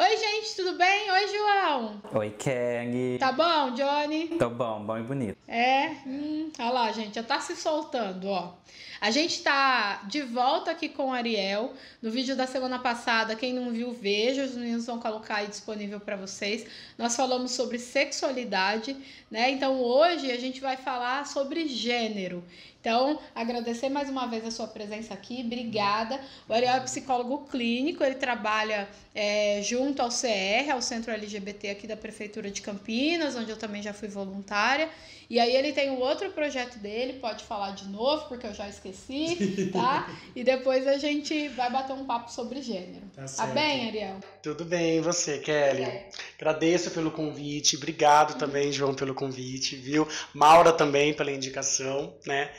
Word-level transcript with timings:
Oi, 0.00 0.16
gente, 0.16 0.56
tudo 0.56 0.78
bem? 0.78 1.10
Oi, 1.10 1.28
João. 1.28 2.00
Oi, 2.14 2.30
Kang. 2.30 3.18
Tá 3.18 3.32
bom, 3.32 3.74
Johnny? 3.74 4.28
Tô 4.38 4.48
bom, 4.48 4.82
bom 4.82 4.96
e 4.96 5.02
bonito. 5.02 5.36
É, 5.52 5.96
hum, 6.06 6.48
olha 6.60 6.70
lá, 6.70 6.92
gente, 6.92 7.16
já 7.16 7.24
tá 7.24 7.40
se 7.40 7.56
soltando, 7.56 8.28
ó. 8.28 8.54
A 9.00 9.10
gente 9.10 9.42
tá 9.42 10.00
de 10.06 10.22
volta 10.22 10.70
aqui 10.70 10.88
com 10.88 11.06
o 11.06 11.12
Ariel. 11.12 11.72
No 12.00 12.08
vídeo 12.08 12.36
da 12.36 12.46
semana 12.46 12.78
passada, 12.78 13.34
quem 13.34 13.52
não 13.52 13.72
viu, 13.72 13.92
veja, 13.92 14.44
os 14.44 14.54
meninos 14.54 14.86
vão 14.86 15.00
colocar 15.00 15.36
aí 15.36 15.48
disponível 15.48 15.98
para 15.98 16.14
vocês. 16.14 16.64
Nós 16.96 17.16
falamos 17.16 17.50
sobre 17.50 17.80
sexualidade, 17.80 18.96
né? 19.28 19.50
Então 19.50 19.80
hoje 19.80 20.30
a 20.30 20.38
gente 20.38 20.60
vai 20.60 20.76
falar 20.76 21.26
sobre 21.26 21.66
gênero. 21.66 22.44
Então, 22.80 23.18
agradecer 23.34 23.90
mais 23.90 24.08
uma 24.08 24.26
vez 24.26 24.44
a 24.46 24.50
sua 24.50 24.66
presença 24.66 25.12
aqui, 25.12 25.42
obrigada. 25.44 26.18
O 26.48 26.52
Ariel 26.52 26.76
é 26.76 26.80
psicólogo 26.80 27.46
clínico, 27.46 28.02
ele 28.02 28.14
trabalha 28.14 28.88
é, 29.14 29.60
junto 29.62 30.00
ao 30.00 30.08
CR, 30.08 30.70
ao 30.72 30.80
Centro 30.80 31.12
LGBT 31.12 31.70
aqui 31.70 31.86
da 31.86 31.96
Prefeitura 31.96 32.50
de 32.50 32.62
Campinas, 32.62 33.36
onde 33.36 33.50
eu 33.50 33.58
também 33.58 33.82
já 33.82 33.92
fui 33.92 34.08
voluntária. 34.08 34.88
E 35.30 35.38
aí 35.38 35.54
ele 35.54 35.72
tem 35.72 35.90
um 35.90 36.00
outro 36.00 36.28
projeto 36.30 36.76
dele, 36.80 37.20
pode 37.20 37.44
falar 37.44 37.70
de 37.70 37.88
novo, 37.88 38.26
porque 38.26 38.48
eu 38.48 38.52
já 38.52 38.68
esqueci, 38.68 39.70
tá? 39.72 40.10
e 40.34 40.42
depois 40.42 40.88
a 40.88 40.98
gente 40.98 41.46
vai 41.50 41.70
bater 41.70 41.92
um 41.92 42.04
papo 42.04 42.32
sobre 42.32 42.60
gênero. 42.60 43.06
Tá, 43.14 43.24
tá 43.24 43.46
bem, 43.46 43.86
Ariel? 43.86 44.16
Tudo 44.42 44.64
bem, 44.64 44.96
e 44.96 45.00
você, 45.00 45.38
Kelly? 45.38 45.84
É. 45.84 46.08
Agradeço 46.36 46.90
pelo 46.90 47.12
convite, 47.12 47.76
obrigado 47.76 48.36
também, 48.38 48.72
João, 48.72 48.92
pelo 48.92 49.14
convite, 49.14 49.76
viu? 49.76 50.08
Maura 50.34 50.72
também 50.72 51.14
pela 51.14 51.30
indicação, 51.30 52.12
né? 52.26 52.50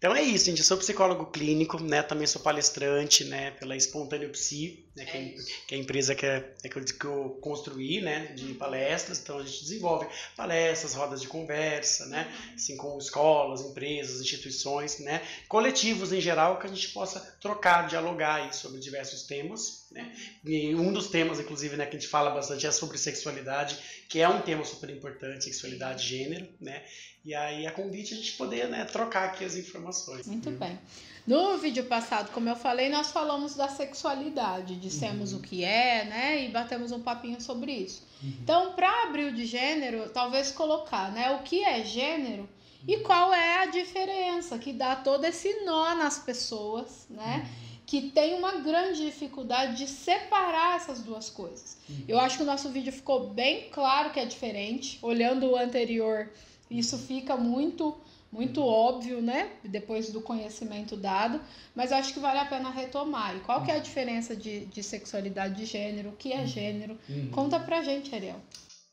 Então 0.00 0.16
é 0.16 0.22
isso, 0.22 0.46
gente. 0.46 0.60
Eu 0.60 0.64
sou 0.64 0.78
psicólogo 0.78 1.26
clínico, 1.26 1.78
né? 1.78 2.02
Também 2.02 2.26
sou 2.26 2.40
palestrante, 2.40 3.22
né? 3.24 3.50
Pela 3.50 3.76
Espontâneo 3.76 4.30
Psi, 4.30 4.82
né? 4.96 5.04
Que, 5.04 5.16
é, 5.18 5.34
que 5.68 5.74
é 5.74 5.76
a 5.76 5.80
empresa 5.80 6.14
que, 6.14 6.24
é, 6.24 6.54
é 6.64 6.68
que, 6.70 6.78
eu, 6.78 6.84
que 6.86 7.04
eu 7.04 7.38
construí, 7.42 8.00
né? 8.00 8.28
De 8.28 8.54
palestras. 8.54 9.20
Então 9.20 9.38
a 9.38 9.42
gente 9.42 9.60
desenvolve 9.60 10.06
palestras, 10.34 10.94
rodas 10.94 11.20
de 11.20 11.28
conversa, 11.28 12.06
né? 12.06 12.34
Assim, 12.54 12.78
com 12.78 12.96
escolas, 12.96 13.60
empresas, 13.60 14.22
instituições, 14.22 15.00
né? 15.00 15.20
Coletivos 15.46 16.14
em 16.14 16.20
geral, 16.20 16.58
que 16.58 16.66
a 16.66 16.70
gente 16.70 16.88
possa 16.88 17.20
trocar, 17.38 17.86
dialogar 17.86 18.54
sobre 18.54 18.80
diversos 18.80 19.24
temas, 19.24 19.86
né? 19.90 20.16
E 20.42 20.74
um 20.74 20.94
dos 20.94 21.08
temas, 21.08 21.38
inclusive, 21.38 21.76
né? 21.76 21.84
Que 21.84 21.98
a 21.98 22.00
gente 22.00 22.08
fala 22.08 22.30
bastante 22.30 22.66
é 22.66 22.70
sobre 22.70 22.96
sexualidade, 22.96 23.76
que 24.08 24.18
é 24.18 24.26
um 24.26 24.40
tema 24.40 24.64
super 24.64 24.88
importante, 24.88 25.44
sexualidade 25.44 26.02
e 26.06 26.08
gênero, 26.08 26.48
né? 26.58 26.82
E 27.22 27.34
aí 27.34 27.66
a 27.66 27.70
convite 27.70 28.14
a 28.14 28.16
gente 28.16 28.32
poder 28.32 28.66
né, 28.68 28.84
trocar 28.86 29.24
aqui 29.24 29.44
as 29.44 29.54
informações. 29.54 29.89
Muito 30.26 30.50
bem. 30.50 30.78
No 31.26 31.58
vídeo 31.58 31.84
passado, 31.84 32.32
como 32.32 32.48
eu 32.48 32.56
falei, 32.56 32.88
nós 32.88 33.12
falamos 33.12 33.54
da 33.54 33.68
sexualidade, 33.68 34.76
dissemos 34.76 35.32
uhum. 35.32 35.38
o 35.38 35.42
que 35.42 35.64
é, 35.64 36.04
né? 36.04 36.44
E 36.44 36.48
batemos 36.48 36.92
um 36.92 37.00
papinho 37.00 37.40
sobre 37.40 37.72
isso. 37.72 38.02
Uhum. 38.22 38.32
Então, 38.42 38.72
para 38.72 39.04
abrir 39.04 39.26
o 39.26 39.32
de 39.32 39.46
gênero, 39.46 40.08
talvez 40.10 40.50
colocar, 40.50 41.12
né? 41.12 41.30
O 41.32 41.42
que 41.42 41.62
é 41.62 41.84
gênero 41.84 42.48
e 42.86 42.96
uhum. 42.96 43.02
qual 43.02 43.34
é 43.34 43.62
a 43.62 43.66
diferença 43.66 44.58
que 44.58 44.72
dá 44.72 44.96
todo 44.96 45.24
esse 45.24 45.64
nó 45.64 45.94
nas 45.94 46.18
pessoas, 46.18 47.06
né? 47.08 47.46
Uhum. 47.46 47.70
Que 47.86 48.10
tem 48.10 48.34
uma 48.34 48.52
grande 48.56 49.04
dificuldade 49.04 49.76
de 49.76 49.86
separar 49.88 50.76
essas 50.76 51.00
duas 51.00 51.28
coisas. 51.28 51.76
Uhum. 51.88 52.04
Eu 52.08 52.18
acho 52.18 52.38
que 52.38 52.42
o 52.42 52.46
nosso 52.46 52.70
vídeo 52.70 52.92
ficou 52.92 53.28
bem 53.28 53.68
claro 53.70 54.10
que 54.10 54.20
é 54.20 54.24
diferente. 54.24 54.98
Olhando 55.02 55.50
o 55.50 55.56
anterior, 55.56 56.30
isso 56.70 56.96
fica 56.98 57.36
muito 57.36 57.96
muito 58.32 58.62
óbvio, 58.62 59.20
né? 59.20 59.50
Depois 59.64 60.10
do 60.10 60.20
conhecimento 60.20 60.96
dado, 60.96 61.40
mas 61.74 61.92
acho 61.92 62.14
que 62.14 62.20
vale 62.20 62.38
a 62.38 62.44
pena 62.44 62.70
retomar. 62.70 63.36
E 63.36 63.40
qual 63.40 63.64
que 63.64 63.70
é 63.70 63.74
a 63.76 63.80
diferença 63.80 64.36
de, 64.36 64.66
de 64.66 64.82
sexualidade 64.82 65.56
de 65.56 65.66
gênero? 65.66 66.10
O 66.10 66.16
que 66.16 66.32
é 66.32 66.46
gênero? 66.46 66.98
Uhum. 67.08 67.30
Conta 67.30 67.58
pra 67.58 67.82
gente, 67.82 68.14
Ariel. 68.14 68.40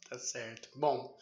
Tá 0.09 0.17
certo. 0.17 0.69
Bom, 0.75 1.15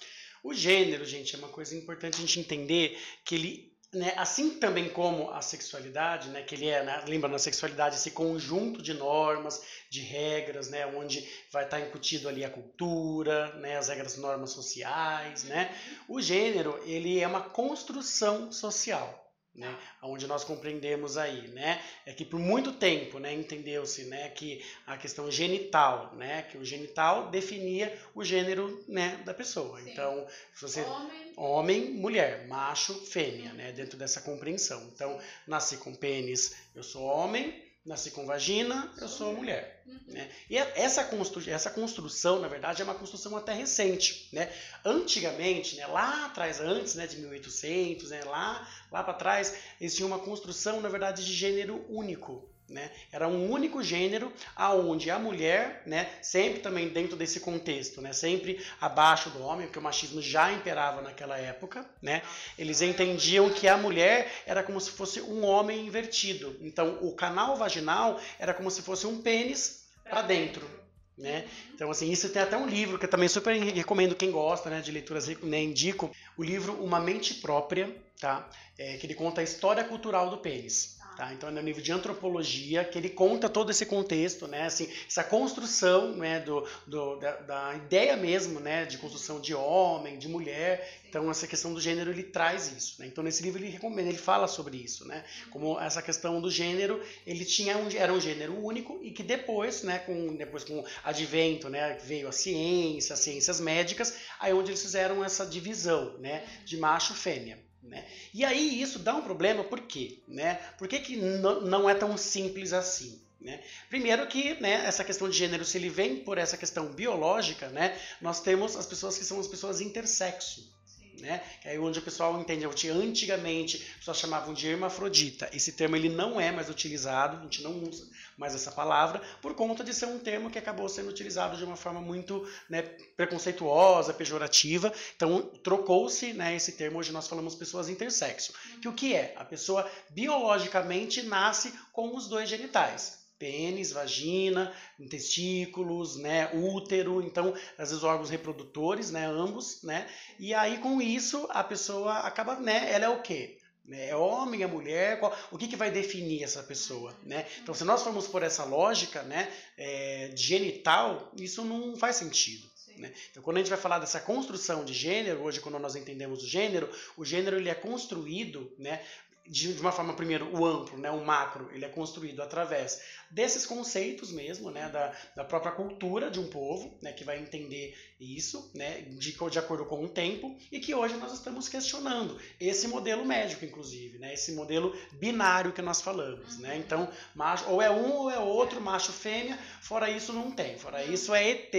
o 0.44 0.54
gênero, 0.54 1.04
gente, 1.06 1.36
é 1.36 1.38
uma 1.40 1.50
coisa 1.50 1.76
importante 1.76 2.18
a 2.18 2.22
gente 2.22 2.40
entender 2.40 2.98
que 3.24 3.36
ele 3.36 3.75
né, 3.96 4.14
assim 4.18 4.60
também 4.60 4.90
como 4.90 5.32
a 5.32 5.42
sexualidade, 5.42 6.30
né, 6.30 6.42
que 6.44 6.54
ele 6.54 6.68
é, 6.68 6.84
né, 6.84 7.04
lembra 7.08 7.30
na 7.30 7.40
sexualidade 7.40 7.96
esse 7.96 8.12
conjunto 8.12 8.82
de 8.82 8.94
normas, 8.94 9.62
de 9.90 10.02
regras, 10.02 10.70
né, 10.70 10.86
onde 10.86 11.28
vai 11.52 11.64
estar 11.64 11.80
incutido 11.80 12.28
ali 12.28 12.44
a 12.44 12.50
cultura, 12.50 13.54
né, 13.56 13.78
as 13.78 13.88
regras, 13.88 14.18
normas 14.18 14.52
sociais, 14.52 15.44
né. 15.46 15.74
O 16.08 16.22
gênero 16.22 16.80
ele 16.86 17.20
é 17.20 17.28
uma 17.28 17.42
construção 17.42 18.52
social 18.52 19.25
né, 19.56 19.78
onde 20.02 20.28
nós 20.28 20.44
compreendemos 20.44 21.18
aí, 21.18 21.48
né, 21.50 21.82
é 22.06 22.14
que 22.14 22.26
por 22.26 22.40
muito 22.40 22.74
tempo, 22.74 23.20
né, 23.20 23.34
entendeu-se, 23.34 24.04
né, 24.06 24.30
que 24.30 24.64
a 24.86 24.98
questão 24.98 25.32
genital, 25.32 26.14
né, 26.16 26.44
que 26.44 26.58
o 26.58 26.66
genital 26.66 27.30
definia 27.30 27.98
o 28.14 28.24
gênero, 28.24 28.84
né, 28.88 29.22
da 29.26 29.34
pessoa. 29.34 29.80
Sim. 29.82 29.92
Então, 29.92 30.28
se 30.54 30.62
você 30.62 30.82
homem. 30.82 31.34
homem, 31.38 31.92
mulher, 31.92 32.48
macho, 32.48 32.94
fêmea, 33.06 33.54
né, 33.54 33.72
dentro 33.72 33.98
dessa 33.98 34.22
compreensão. 34.22 34.84
Então, 34.94 35.20
nasci 35.48 35.78
com 35.78 35.96
pênis, 35.96 36.56
eu 36.76 36.84
sou 36.84 37.04
homem, 37.04 37.65
nasci 37.86 38.10
com 38.12 38.26
vagina, 38.26 38.92
eu 39.00 39.08
sou 39.08 39.34
mulher. 39.34 39.84
Né? 40.08 40.30
E 40.50 40.58
essa, 40.58 41.04
constru 41.04 41.42
essa 41.48 41.70
construção, 41.70 42.40
na 42.40 42.48
verdade, 42.48 42.82
é 42.82 42.86
uma 42.86 42.96
construção 42.96 43.38
até 43.38 43.54
recente. 43.54 44.28
Né? 44.34 44.52
Antigamente, 44.84 45.76
né, 45.76 45.86
lá 45.86 46.26
atrás, 46.26 46.60
antes 46.60 46.96
né, 46.96 47.06
de 47.06 47.18
1800, 47.18 48.10
né, 48.10 48.24
lá, 48.24 48.68
lá 48.92 49.04
para 49.04 49.14
trás, 49.14 49.56
existia 49.80 50.06
uma 50.06 50.20
construção, 50.20 50.82
na 50.82 50.90
verdade, 50.90 51.24
de 51.24 51.32
gênero 51.32 51.86
único. 51.88 52.50
Né? 52.68 52.90
Era 53.12 53.28
um 53.28 53.52
único 53.52 53.84
gênero 53.84 54.34
aonde 54.56 55.12
a 55.12 55.20
mulher, 55.20 55.84
né, 55.86 56.10
sempre 56.20 56.62
também 56.62 56.90
dentro 56.90 57.16
desse 57.16 57.40
contexto, 57.40 58.02
né, 58.02 58.12
sempre 58.12 58.60
abaixo 58.82 59.30
do 59.30 59.44
homem, 59.44 59.68
porque 59.68 59.78
o 59.78 59.84
machismo 59.84 60.20
já 60.20 60.52
imperava 60.52 61.00
naquela 61.00 61.38
época, 61.38 61.88
né? 62.02 62.24
Eles 62.58 62.82
entendiam 62.82 63.52
que 63.52 63.68
a 63.68 63.78
mulher 63.78 64.32
era 64.48 64.64
como 64.64 64.82
se 64.82 64.90
fosse 64.90 65.22
um 65.22 65.46
homem 65.46 65.86
invertido. 65.86 66.58
Então, 66.60 66.98
o 67.02 67.14
canal 67.14 67.56
vaginal 67.56 68.20
era 68.40 68.52
como 68.52 68.72
se 68.72 68.82
fosse 68.82 69.06
um 69.06 69.22
pênis 69.22 69.86
para 70.04 70.24
dentro, 70.24 70.68
né? 71.16 71.48
Então, 71.74 71.90
assim, 71.92 72.12
isso 72.12 72.30
tem 72.30 72.42
até 72.42 72.58
um 72.58 72.68
livro 72.68 72.98
que 72.98 73.06
eu 73.06 73.10
também 73.10 73.30
super 73.30 73.56
recomendo 73.56 74.16
quem 74.16 74.32
gosta 74.32 74.70
né, 74.70 74.82
de 74.82 74.92
leituras, 74.92 75.28
né, 75.28 75.62
indico 75.62 76.12
o 76.36 76.44
livro 76.44 76.74
Uma 76.84 77.00
Mente 77.00 77.36
Própria, 77.36 77.96
tá? 78.20 78.50
É, 78.78 78.98
que 78.98 79.06
ele 79.06 79.16
conta 79.16 79.42
a 79.42 79.44
história 79.44 79.84
cultural 79.84 80.30
do 80.30 80.38
pênis. 80.40 80.95
Tá? 81.16 81.34
Então 81.34 81.48
é 81.48 81.52
no 81.52 81.62
nível 81.62 81.82
de 81.82 81.94
antropologia 81.94 82.84
que 82.84 82.98
ele 82.98 83.10
conta 83.10 83.48
todo 83.48 83.72
esse 83.72 83.86
contexto, 83.86 84.48
né? 84.48 84.64
assim, 84.64 84.90
essa 85.08 85.24
construção 85.24 86.12
né? 86.12 86.42
do, 86.42 86.68
do 86.86 87.16
da, 87.16 87.32
da, 87.38 87.76
ideia 87.76 88.18
mesmo 88.18 88.60
né? 88.60 88.84
de 88.84 88.98
construção 88.98 89.40
de 89.40 89.54
homem, 89.54 90.20
de 90.20 90.28
mulher. 90.28 91.02
Então 91.08 91.32
essa 91.32 91.48
questão 91.48 91.74
do 91.74 91.80
gênero 91.80 92.12
ele 92.12 92.24
traz 92.24 92.70
isso. 92.70 93.00
Né? 93.00 93.08
Então 93.08 93.24
nesse 93.24 93.42
livro 93.44 93.62
ele 93.62 93.72
recomenda, 93.72 94.10
ele 94.10 94.18
fala 94.18 94.46
sobre 94.46 94.76
isso, 94.76 95.08
né? 95.08 95.24
como 95.52 95.80
essa 95.80 96.02
questão 96.02 96.42
do 96.42 96.52
gênero 96.52 97.02
ele 97.26 97.46
tinha 97.46 97.78
um, 97.78 97.90
era 97.96 98.12
um 98.12 98.20
gênero 98.20 98.54
único 98.62 99.00
e 99.02 99.12
que 99.12 99.24
depois, 99.24 99.84
né? 99.84 100.00
com 100.00 100.36
depois 100.36 100.66
com 100.66 100.84
advento, 101.02 101.70
né? 101.70 101.98
veio 102.04 102.28
a 102.28 102.34
ciência, 102.34 103.14
as 103.14 103.20
ciências 103.20 103.62
médicas, 103.62 104.18
aí 104.38 104.52
onde 104.52 104.72
eles 104.72 104.82
fizeram 104.82 105.24
essa 105.24 105.46
divisão, 105.46 106.18
né? 106.20 106.44
de 106.66 106.76
macho 106.76 107.14
e 107.14 107.16
fêmea. 107.16 107.65
Né? 107.86 108.06
E 108.34 108.44
aí 108.44 108.82
isso 108.82 109.00
dá 109.00 109.16
um 109.16 109.22
problema, 109.22 109.64
por 109.64 109.82
quê? 109.82 110.20
Né? 110.28 110.56
Por 110.78 110.88
que, 110.88 111.00
que 111.00 111.16
não 111.16 111.90
é 111.90 111.94
tão 111.94 112.18
simples 112.18 112.74
assim? 112.74 113.22
Né? 113.40 113.62
Primeiro 113.90 114.26
que 114.28 114.60
né, 114.60 114.86
essa 114.86 115.04
questão 115.04 115.30
de 115.30 115.38
gênero, 115.38 115.64
se 115.64 115.78
ele 115.78 115.90
vem 115.90 116.18
por 116.18 116.38
essa 116.38 116.58
questão 116.58 116.92
biológica, 116.92 117.70
né, 117.70 117.96
nós 118.20 118.42
temos 118.42 118.76
as 118.76 118.88
pessoas 118.88 119.18
que 119.18 119.24
são 119.24 119.40
as 119.40 119.48
pessoas 119.48 119.82
intersexo 119.82 120.75
né? 121.20 121.44
É 121.64 121.80
onde 121.80 122.00
o 122.00 122.02
pessoal 122.02 122.40
entende, 122.40 122.66
antigamente 122.66 123.78
as 123.78 123.98
pessoas 124.00 124.18
chamavam 124.18 124.54
de 124.54 124.68
hermafrodita. 124.68 125.50
Esse 125.54 125.72
termo 125.72 125.96
ele 125.96 126.10
não 126.10 126.40
é 126.40 126.52
mais 126.52 126.70
utilizado, 126.70 127.38
a 127.38 127.42
gente 127.44 127.62
não 127.64 127.84
usa 127.84 128.08
mais 128.38 128.54
essa 128.54 128.72
palavra, 128.72 129.22
por 129.42 129.54
conta 129.54 129.84
de 129.84 129.94
ser 129.94 130.08
um 130.08 130.20
termo 130.20 130.50
que 130.50 130.60
acabou 130.60 130.90
sendo 130.90 131.10
utilizado 131.10 131.58
de 131.58 131.64
uma 131.64 131.76
forma 131.76 132.02
muito 132.02 132.48
né, 132.70 132.82
preconceituosa, 133.16 134.14
pejorativa. 134.14 134.92
Então 135.16 135.42
trocou-se 135.64 136.34
né, 136.34 136.56
esse 136.56 136.74
termo, 136.74 137.00
hoje 137.00 137.12
nós 137.12 137.28
falamos 137.28 137.56
pessoas 137.56 137.90
intersexo. 137.90 138.54
Que 138.82 138.88
o 138.88 138.94
que 138.94 139.16
é? 139.16 139.34
A 139.38 139.46
pessoa 139.46 139.90
biologicamente 140.10 141.24
nasce 141.24 141.74
com 141.92 142.16
os 142.16 142.28
dois 142.28 142.50
genitais 142.50 143.25
pênis, 143.38 143.92
vagina, 143.92 144.74
testículos, 145.10 146.16
né, 146.16 146.50
útero, 146.54 147.22
então 147.22 147.54
às 147.78 147.90
vezes 147.90 148.04
órgãos 148.04 148.30
reprodutores, 148.30 149.12
né, 149.12 149.26
ambos, 149.26 149.82
né, 149.84 150.08
e 150.40 150.54
aí 150.54 150.78
com 150.78 151.02
isso 151.02 151.48
a 151.50 151.64
pessoa 151.64 152.20
acaba, 152.20 152.60
né, 152.60 152.92
ela 152.92 153.06
é 153.06 153.10
o 153.10 153.22
quê? 153.22 153.58
Né, 153.86 154.10
é 154.10 154.16
homem, 154.16 154.64
é 154.64 154.68
mulher, 154.68 155.20
qual, 155.20 155.38
o 155.52 155.58
que, 155.58 155.68
que 155.68 155.76
vai 155.76 155.92
definir 155.92 156.44
essa 156.44 156.64
pessoa, 156.64 157.16
né? 157.24 157.46
Então, 157.62 157.76
se 157.76 157.84
nós 157.84 158.02
formos 158.02 158.28
por 158.28 158.42
essa 158.42 158.64
lógica, 158.64 159.22
né, 159.22 159.48
é, 159.78 160.32
genital, 160.36 161.32
isso 161.38 161.64
não 161.64 161.96
faz 161.96 162.16
sentido. 162.16 162.68
Né? 162.98 163.14
Então, 163.30 163.44
quando 163.44 163.58
a 163.58 163.60
gente 163.60 163.70
vai 163.70 163.78
falar 163.78 164.00
dessa 164.00 164.20
construção 164.20 164.86
de 164.86 164.94
gênero, 164.94 165.42
hoje, 165.44 165.60
quando 165.60 165.78
nós 165.80 165.96
entendemos 165.96 166.44
o 166.44 166.48
gênero, 166.48 166.90
o 167.18 167.26
gênero 167.26 167.58
ele 167.58 167.70
é 167.70 167.76
construído 167.76 168.74
né, 168.78 169.04
de, 169.48 169.72
uma 169.80 169.92
forma, 169.92 170.14
primeiro, 170.14 170.50
o 170.58 170.66
amplo, 170.66 170.98
né, 170.98 171.12
o 171.12 171.24
macro, 171.24 171.70
ele 171.72 171.86
é 171.86 171.90
construído 171.90 172.42
através 172.42 173.02
desses 173.30 173.66
conceitos 173.66 174.32
mesmo, 174.32 174.72
né, 174.72 174.90
da, 174.90 175.14
da 175.36 175.44
própria 175.44 175.72
cultura 175.72 176.32
de 176.32 176.40
um 176.40 176.48
povo, 176.48 176.98
né, 177.02 177.12
que 177.12 177.24
vai 177.24 177.40
entender 177.40 177.96
isso, 178.20 178.72
né, 178.74 179.02
de, 179.02 179.34
de 179.34 179.60
acordo 179.60 179.86
com 179.86 180.04
o 180.04 180.10
tempo, 180.10 180.58
e 180.72 180.80
que 180.80 180.96
hoje 180.96 181.16
nós 181.18 181.34
estamos 181.34 181.70
questionando 181.70 182.40
esse 182.60 182.88
modelo 182.88 183.26
médico, 183.26 183.66
inclusive, 183.66 184.18
né, 184.18 184.34
esse 184.34 184.54
modelo 184.54 184.96
binário 185.14 185.74
que 185.74 185.82
nós 185.82 186.02
falamos, 186.02 186.58
né, 186.60 186.78
então, 186.78 187.10
macho, 187.36 187.70
ou 187.70 187.82
é 187.82 187.92
um 187.92 188.14
ou 188.14 188.32
é 188.32 188.40
outro, 188.40 188.82
macho, 188.82 189.12
fêmea, 189.12 189.58
fora 189.82 190.10
isso 190.10 190.34
não 190.34 190.52
tem, 190.52 190.78
fora 190.78 191.04
isso 191.04 191.34
é 191.34 191.50
ET, 191.50 191.74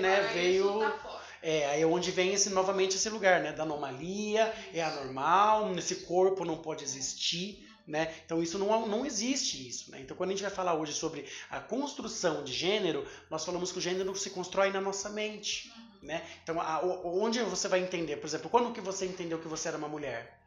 né, 0.00 0.30
veio... 0.32 0.78
Tá 0.80 1.21
é, 1.42 1.66
aí 1.66 1.82
é 1.82 1.86
onde 1.86 2.10
vem 2.10 2.32
esse, 2.32 2.50
novamente 2.50 2.96
esse 2.96 3.10
lugar, 3.10 3.40
né? 3.40 3.52
Da 3.52 3.64
anomalia, 3.64 4.52
é 4.72 4.82
anormal, 4.82 5.72
esse 5.76 5.96
corpo 5.96 6.44
não 6.44 6.56
pode 6.56 6.84
existir. 6.84 7.68
Né? 7.84 8.14
Então 8.24 8.40
isso 8.40 8.58
não, 8.58 8.86
não 8.86 9.04
existe 9.04 9.68
isso. 9.68 9.90
Né? 9.90 10.00
Então 10.00 10.16
quando 10.16 10.30
a 10.30 10.32
gente 10.32 10.42
vai 10.42 10.52
falar 10.52 10.74
hoje 10.74 10.92
sobre 10.92 11.26
a 11.50 11.58
construção 11.58 12.44
de 12.44 12.52
gênero, 12.52 13.04
nós 13.28 13.44
falamos 13.44 13.72
que 13.72 13.78
o 13.78 13.80
gênero 13.80 14.14
se 14.14 14.30
constrói 14.30 14.70
na 14.70 14.80
nossa 14.80 15.08
mente. 15.10 15.72
Né? 16.00 16.24
Então 16.44 16.60
a, 16.60 16.80
onde 17.04 17.40
você 17.42 17.66
vai 17.66 17.80
entender, 17.80 18.16
por 18.18 18.26
exemplo, 18.26 18.48
quando 18.48 18.72
que 18.72 18.80
você 18.80 19.04
entendeu 19.04 19.40
que 19.40 19.48
você 19.48 19.66
era 19.66 19.76
uma 19.76 19.88
mulher? 19.88 20.38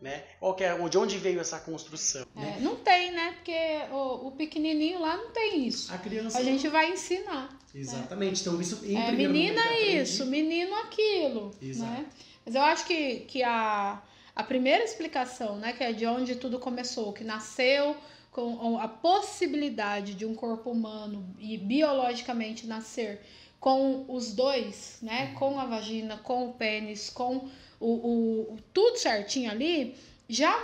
Né? 0.00 0.22
Qual 0.38 0.54
que 0.54 0.62
é, 0.62 0.76
de 0.88 0.96
onde 0.96 1.18
veio 1.18 1.40
essa 1.40 1.58
construção? 1.58 2.24
É, 2.36 2.40
né? 2.40 2.58
Não 2.60 2.76
tem, 2.76 3.10
né? 3.10 3.32
Porque 3.32 3.80
o, 3.90 4.28
o, 4.28 4.32
pequenininho 4.32 5.00
lá 5.00 5.16
não 5.16 5.30
tem 5.32 5.66
isso. 5.66 5.92
A 5.92 5.98
criança. 5.98 6.38
A 6.38 6.42
gente 6.42 6.68
vai 6.68 6.92
ensinar. 6.92 7.50
Né? 7.74 7.80
Exatamente. 7.80 8.36
Né? 8.36 8.40
Então 8.40 8.60
isso. 8.60 8.84
Em 8.84 8.96
é, 8.96 9.10
menina 9.10 9.72
isso, 9.80 10.24
menino 10.26 10.74
aquilo. 10.76 11.50
Exato. 11.60 11.90
Né? 11.90 12.06
Mas 12.46 12.54
eu 12.54 12.62
acho 12.62 12.86
que, 12.86 13.20
que 13.20 13.42
a, 13.42 14.00
a 14.36 14.42
primeira 14.44 14.84
explicação, 14.84 15.56
né, 15.56 15.72
que 15.72 15.82
é 15.82 15.92
de 15.92 16.06
onde 16.06 16.36
tudo 16.36 16.58
começou, 16.60 17.12
que 17.12 17.24
nasceu 17.24 17.96
com 18.30 18.78
a 18.78 18.86
possibilidade 18.86 20.14
de 20.14 20.24
um 20.24 20.32
corpo 20.34 20.70
humano 20.70 21.34
e 21.40 21.58
biologicamente 21.58 22.66
nascer 22.66 23.20
com 23.58 24.04
os 24.08 24.32
dois, 24.32 24.98
né, 25.02 25.30
uhum. 25.30 25.34
com 25.34 25.60
a 25.60 25.66
vagina, 25.66 26.16
com 26.18 26.48
o 26.48 26.52
pênis, 26.52 27.10
com 27.10 27.48
o, 27.80 28.52
o, 28.52 28.58
tudo 28.72 28.98
certinho 28.98 29.50
ali, 29.50 29.96
já, 30.28 30.54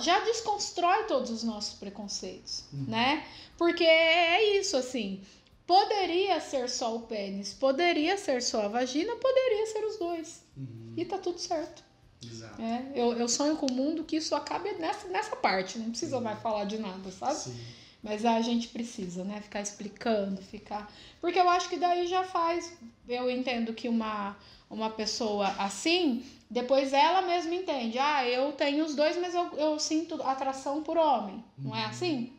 já 0.00 0.20
desconstrói 0.20 1.04
todos 1.04 1.30
os 1.30 1.42
nossos 1.42 1.78
preconceitos, 1.78 2.64
uhum. 2.72 2.84
né? 2.88 3.24
Porque 3.56 3.84
é 3.84 4.58
isso, 4.58 4.76
assim, 4.76 5.22
poderia 5.66 6.40
ser 6.40 6.68
só 6.68 6.96
o 6.96 7.02
pênis, 7.02 7.54
poderia 7.54 8.16
ser 8.18 8.42
só 8.42 8.62
a 8.62 8.68
vagina, 8.68 9.14
poderia 9.16 9.66
ser 9.66 9.84
os 9.84 9.98
dois. 9.98 10.42
Uhum. 10.56 10.94
E 10.96 11.04
tá 11.04 11.18
tudo 11.18 11.38
certo. 11.38 11.84
Exato. 12.24 12.60
É, 12.60 12.92
eu, 12.94 13.12
eu 13.14 13.28
sonho 13.28 13.56
com 13.56 13.66
o 13.66 13.72
mundo 13.72 14.04
que 14.04 14.16
isso 14.16 14.34
acabe 14.34 14.72
nessa, 14.74 15.08
nessa 15.08 15.36
parte, 15.36 15.78
não 15.78 15.90
precisa 15.90 16.20
mais 16.20 16.40
falar 16.40 16.64
de 16.64 16.78
nada, 16.78 17.10
sabe? 17.10 17.34
Sim. 17.34 17.60
Mas 18.02 18.24
a 18.24 18.40
gente 18.40 18.68
precisa, 18.68 19.22
né? 19.22 19.40
Ficar 19.40 19.60
explicando, 19.60 20.42
ficar. 20.42 20.92
Porque 21.20 21.38
eu 21.38 21.48
acho 21.48 21.68
que 21.68 21.76
daí 21.76 22.08
já 22.08 22.24
faz. 22.24 22.72
Eu 23.08 23.30
entendo 23.30 23.72
que 23.72 23.88
uma, 23.88 24.36
uma 24.68 24.90
pessoa 24.90 25.46
assim, 25.58 26.24
depois 26.52 26.92
ela 26.92 27.22
mesma 27.22 27.54
entende. 27.54 27.98
Ah, 27.98 28.28
eu 28.28 28.52
tenho 28.52 28.84
os 28.84 28.94
dois, 28.94 29.16
mas 29.16 29.34
eu, 29.34 29.50
eu 29.56 29.78
sinto 29.78 30.22
atração 30.22 30.82
por 30.82 30.98
homem. 30.98 31.42
Não 31.56 31.74
é 31.74 31.80
uhum. 31.80 31.88
assim? 31.88 32.32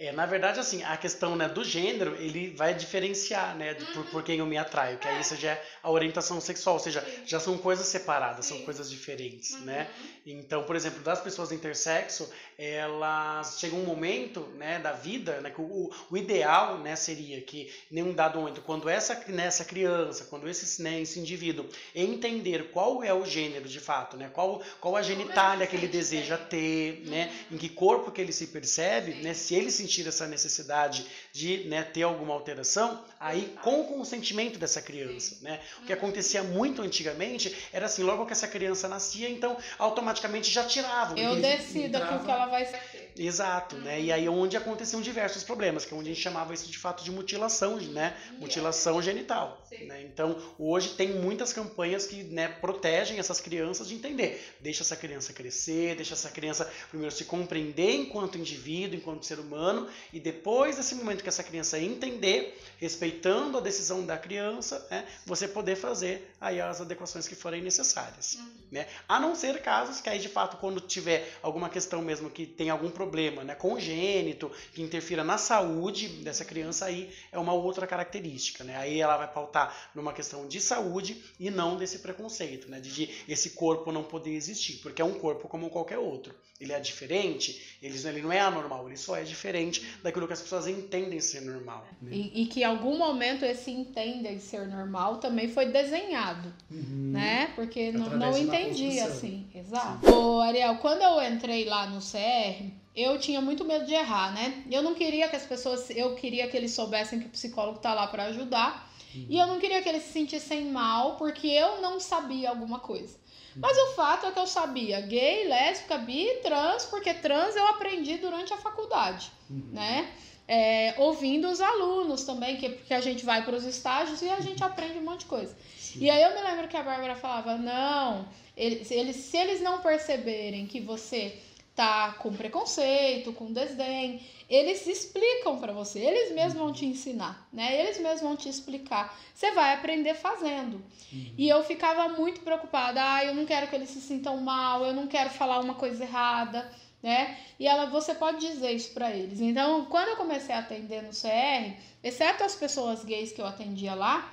É, 0.00 0.12
na 0.12 0.24
verdade, 0.24 0.58
assim, 0.58 0.82
a 0.82 0.96
questão 0.96 1.36
né, 1.36 1.46
do 1.46 1.62
gênero, 1.62 2.16
ele 2.16 2.54
vai 2.56 2.72
diferenciar, 2.72 3.54
né, 3.54 3.74
de, 3.74 3.84
por, 3.92 4.02
por, 4.06 4.22
quem 4.22 4.38
eu 4.38 4.46
me 4.46 4.56
atraio, 4.56 4.96
que 4.96 5.06
aí 5.06 5.20
isso 5.20 5.36
já 5.36 5.50
é 5.50 5.62
a 5.82 5.90
orientação 5.90 6.40
sexual, 6.40 6.76
ou 6.76 6.80
seja, 6.80 7.06
já 7.26 7.38
são 7.38 7.58
coisas 7.58 7.86
separadas, 7.86 8.46
são 8.46 8.62
coisas 8.62 8.90
diferentes, 8.90 9.50
uhum. 9.50 9.60
né? 9.60 9.90
Então, 10.24 10.62
por 10.62 10.74
exemplo, 10.74 11.02
das 11.02 11.20
pessoas 11.20 11.52
intersexo, 11.52 12.30
elas 12.56 13.58
chegam 13.58 13.78
um 13.78 13.84
momento, 13.84 14.40
né, 14.56 14.78
da 14.78 14.92
vida, 14.92 15.38
né, 15.42 15.50
que 15.50 15.60
o, 15.60 15.90
o 16.10 16.16
ideal, 16.16 16.78
né, 16.78 16.96
seria 16.96 17.38
que 17.42 17.70
em 17.92 18.02
um 18.02 18.14
dado 18.14 18.38
momento, 18.38 18.62
quando 18.62 18.88
essa, 18.88 19.22
né, 19.28 19.44
essa 19.44 19.66
criança, 19.66 20.24
quando 20.30 20.48
esse, 20.48 20.80
né, 20.82 21.02
esse 21.02 21.20
indivíduo 21.20 21.66
entender 21.94 22.70
qual 22.70 23.04
é 23.04 23.12
o 23.12 23.26
gênero 23.26 23.68
de 23.68 23.80
fato, 23.80 24.16
né, 24.16 24.30
qual, 24.32 24.62
qual 24.80 24.96
a 24.96 25.02
genitália 25.02 25.66
que 25.66 25.76
ele 25.76 25.88
deseja 25.88 26.38
ter, 26.38 27.02
né, 27.04 27.30
em 27.50 27.58
que 27.58 27.68
corpo 27.68 28.10
que 28.10 28.20
ele 28.22 28.32
se 28.32 28.46
percebe, 28.46 29.16
né, 29.16 29.34
se 29.34 29.54
ele 29.54 29.70
se 29.70 29.89
sentir 29.90 30.06
essa 30.06 30.26
necessidade 30.26 31.04
de 31.32 31.64
né, 31.64 31.82
ter 31.82 32.04
alguma 32.04 32.32
alteração, 32.32 33.02
aí 33.18 33.52
com 33.62 33.80
o 33.80 33.84
consentimento 33.84 34.58
dessa 34.58 34.80
criança. 34.80 35.38
Né? 35.42 35.60
O 35.82 35.86
que 35.86 35.92
acontecia 35.92 36.44
muito 36.44 36.80
antigamente 36.80 37.54
era 37.72 37.86
assim, 37.86 38.04
logo 38.04 38.24
que 38.24 38.32
essa 38.32 38.46
criança 38.46 38.86
nascia, 38.86 39.28
então 39.28 39.56
automaticamente 39.78 40.48
já 40.48 40.64
tiravam. 40.64 41.18
Eu 41.18 41.36
decido 41.36 41.96
aquilo 41.96 42.24
que 42.24 42.30
ela 42.30 42.46
vai 42.46 42.64
ser. 42.64 43.09
Exato, 43.16 43.76
né? 43.76 44.00
E 44.00 44.12
aí 44.12 44.26
é 44.26 44.30
onde 44.30 44.56
aconteciam 44.56 45.00
diversos 45.00 45.42
problemas, 45.42 45.84
que 45.84 45.94
é 45.94 45.96
onde 45.96 46.10
a 46.10 46.14
gente 46.14 46.22
chamava 46.22 46.54
isso 46.54 46.70
de 46.70 46.78
fato 46.78 47.02
de 47.04 47.10
mutilação, 47.10 47.76
né? 47.76 48.16
Mutilação 48.38 49.00
genital. 49.02 49.64
Né? 49.86 50.02
Então, 50.02 50.36
hoje 50.58 50.90
tem 50.90 51.10
muitas 51.10 51.52
campanhas 51.52 52.06
que 52.06 52.24
né, 52.24 52.48
protegem 52.48 53.18
essas 53.18 53.40
crianças 53.40 53.88
de 53.88 53.94
entender. 53.94 54.54
Deixa 54.60 54.82
essa 54.82 54.96
criança 54.96 55.32
crescer, 55.32 55.94
deixa 55.94 56.14
essa 56.14 56.30
criança 56.30 56.70
primeiro 56.88 57.14
se 57.14 57.24
compreender 57.24 57.94
enquanto 57.94 58.38
indivíduo, 58.38 58.96
enquanto 58.96 59.24
ser 59.24 59.38
humano, 59.38 59.88
e 60.12 60.20
depois 60.20 60.76
desse 60.76 60.94
momento 60.94 61.22
que 61.22 61.28
essa 61.28 61.42
criança 61.42 61.78
entender, 61.78 62.58
respeitando 62.78 63.58
a 63.58 63.60
decisão 63.60 64.04
da 64.04 64.16
criança, 64.18 64.86
né, 64.90 65.06
você 65.24 65.46
poder 65.46 65.76
fazer 65.76 66.34
aí 66.40 66.60
as 66.60 66.80
adequações 66.80 67.28
que 67.28 67.34
forem 67.34 67.62
necessárias. 67.62 68.34
Uhum. 68.34 68.50
Né? 68.72 68.86
A 69.08 69.18
não 69.18 69.34
ser 69.34 69.60
casos 69.62 70.00
que 70.00 70.08
aí 70.08 70.18
de 70.18 70.28
fato, 70.28 70.56
quando 70.56 70.80
tiver 70.80 71.38
alguma 71.42 71.68
questão 71.68 72.02
mesmo 72.02 72.30
que 72.30 72.46
tem 72.46 72.70
algum 72.70 72.90
problema 73.00 73.42
né, 73.42 73.54
congênito, 73.54 74.50
que 74.74 74.82
interfira 74.82 75.24
na 75.24 75.38
saúde 75.38 76.06
dessa 76.22 76.44
criança, 76.44 76.84
aí 76.84 77.10
é 77.32 77.38
uma 77.38 77.54
outra 77.54 77.86
característica. 77.86 78.62
Né? 78.62 78.76
Aí 78.76 79.00
ela 79.00 79.16
vai 79.16 79.32
pautar 79.32 79.74
numa 79.94 80.12
questão 80.12 80.46
de 80.46 80.60
saúde 80.60 81.22
e 81.38 81.50
não 81.50 81.78
desse 81.78 82.00
preconceito, 82.00 82.70
né, 82.70 82.78
de, 82.78 82.90
de 82.92 83.08
esse 83.26 83.50
corpo 83.50 83.90
não 83.90 84.02
poder 84.02 84.34
existir, 84.34 84.74
porque 84.82 85.00
é 85.00 85.04
um 85.04 85.14
corpo 85.14 85.48
como 85.48 85.70
qualquer 85.70 85.96
outro. 85.96 86.34
Ele 86.60 86.74
é 86.74 86.78
diferente, 86.78 87.78
ele, 87.82 87.96
ele 88.06 88.20
não 88.20 88.30
é 88.30 88.38
anormal, 88.38 88.86
ele 88.86 88.98
só 88.98 89.16
é 89.16 89.22
diferente 89.22 89.82
daquilo 90.02 90.26
que 90.26 90.34
as 90.34 90.42
pessoas 90.42 90.68
entendem 90.68 91.18
ser 91.18 91.40
normal. 91.40 91.86
E, 92.10 92.42
e 92.42 92.46
que 92.46 92.60
em 92.60 92.64
algum 92.64 92.98
momento 92.98 93.46
esse 93.46 93.70
entendem 93.70 94.38
ser 94.38 94.68
normal 94.68 95.16
também 95.16 95.48
foi 95.48 95.66
desenhado, 95.66 96.52
uhum. 96.70 97.12
né? 97.12 97.50
Porque 97.56 97.90
não, 97.92 98.10
não 98.10 98.36
entendia 98.36 99.06
assim. 99.06 99.46
Exato. 99.54 100.06
Ô, 100.12 100.40
Ariel, 100.40 100.76
quando 100.76 101.00
eu 101.00 101.22
entrei 101.32 101.64
lá 101.64 101.86
no 101.86 101.98
CR, 101.98 102.80
eu 102.94 103.18
tinha 103.18 103.40
muito 103.40 103.64
medo 103.64 103.86
de 103.86 103.94
errar, 103.94 104.32
né? 104.32 104.64
Eu 104.70 104.82
não 104.82 104.94
queria 104.94 105.28
que 105.28 105.36
as 105.36 105.46
pessoas, 105.46 105.88
eu 105.90 106.14
queria 106.16 106.48
que 106.48 106.56
eles 106.56 106.72
soubessem 106.72 107.20
que 107.20 107.26
o 107.26 107.30
psicólogo 107.30 107.78
tá 107.78 107.94
lá 107.94 108.06
para 108.06 108.24
ajudar. 108.24 108.90
Uhum. 109.14 109.26
E 109.28 109.38
eu 109.38 109.46
não 109.46 109.58
queria 109.58 109.80
que 109.82 109.88
eles 109.88 110.02
se 110.04 110.12
sentissem 110.12 110.66
mal 110.66 111.16
porque 111.16 111.46
eu 111.46 111.80
não 111.80 112.00
sabia 112.00 112.50
alguma 112.50 112.80
coisa. 112.80 113.16
Uhum. 113.54 113.62
Mas 113.62 113.76
o 113.76 113.94
fato 113.94 114.26
é 114.26 114.32
que 114.32 114.38
eu 114.38 114.46
sabia 114.46 115.00
gay, 115.00 115.46
lésbica, 115.48 115.98
bi, 115.98 116.26
trans, 116.42 116.84
porque 116.86 117.14
trans 117.14 117.54
eu 117.56 117.66
aprendi 117.68 118.18
durante 118.18 118.52
a 118.52 118.56
faculdade, 118.56 119.30
uhum. 119.48 119.70
né? 119.72 120.12
É, 120.48 120.96
ouvindo 120.98 121.48
os 121.48 121.60
alunos 121.60 122.24
também, 122.24 122.56
que, 122.56 122.68
porque 122.70 122.92
a 122.92 123.00
gente 123.00 123.24
vai 123.24 123.44
para 123.44 123.54
os 123.54 123.64
estágios 123.64 124.20
e 124.20 124.28
a 124.28 124.40
gente 124.40 124.64
aprende 124.64 124.98
um 124.98 125.04
monte 125.04 125.20
de 125.20 125.26
coisa. 125.26 125.56
Sim. 125.78 126.00
E 126.00 126.10
aí 126.10 126.22
eu 126.22 126.34
me 126.34 126.42
lembro 126.42 126.66
que 126.66 126.76
a 126.76 126.82
Bárbara 126.82 127.14
falava: 127.14 127.56
não, 127.56 128.26
eles, 128.56 128.90
eles, 128.90 129.14
se 129.16 129.36
eles 129.36 129.60
não 129.60 129.78
perceberem 129.80 130.66
que 130.66 130.80
você 130.80 131.38
tá 131.80 132.14
com 132.18 132.30
preconceito, 132.30 133.32
com 133.32 133.50
desdém, 133.50 134.20
eles 134.50 134.86
explicam 134.86 135.58
para 135.58 135.72
você, 135.72 135.98
eles 135.98 136.30
mesmos 136.32 136.62
vão 136.62 136.72
te 136.74 136.84
ensinar, 136.84 137.48
né? 137.50 137.80
Eles 137.80 137.98
mesmos 137.98 138.20
vão 138.20 138.36
te 138.36 138.50
explicar. 138.50 139.18
Você 139.34 139.52
vai 139.52 139.72
aprender 139.72 140.12
fazendo. 140.12 140.74
Uhum. 141.10 141.34
E 141.38 141.48
eu 141.48 141.64
ficava 141.64 142.06
muito 142.10 142.42
preocupada, 142.42 143.00
ah, 143.02 143.24
eu 143.24 143.34
não 143.34 143.46
quero 143.46 143.66
que 143.66 143.74
eles 143.74 143.88
se 143.88 144.00
sintam 144.02 144.36
mal, 144.42 144.84
eu 144.84 144.92
não 144.92 145.06
quero 145.06 145.30
falar 145.30 145.58
uma 145.58 145.72
coisa 145.72 146.04
errada, 146.04 146.70
né? 147.02 147.38
E 147.58 147.66
ela, 147.66 147.86
você 147.86 148.12
pode 148.12 148.40
dizer 148.40 148.72
isso 148.72 148.92
para 148.92 149.10
eles. 149.10 149.40
Então, 149.40 149.86
quando 149.86 150.08
eu 150.08 150.16
comecei 150.16 150.54
a 150.54 150.58
atender 150.58 151.02
no 151.02 151.12
CR, 151.12 151.80
exceto 152.04 152.44
as 152.44 152.54
pessoas 152.54 153.02
gays 153.02 153.32
que 153.32 153.40
eu 153.40 153.46
atendia 153.46 153.94
lá, 153.94 154.30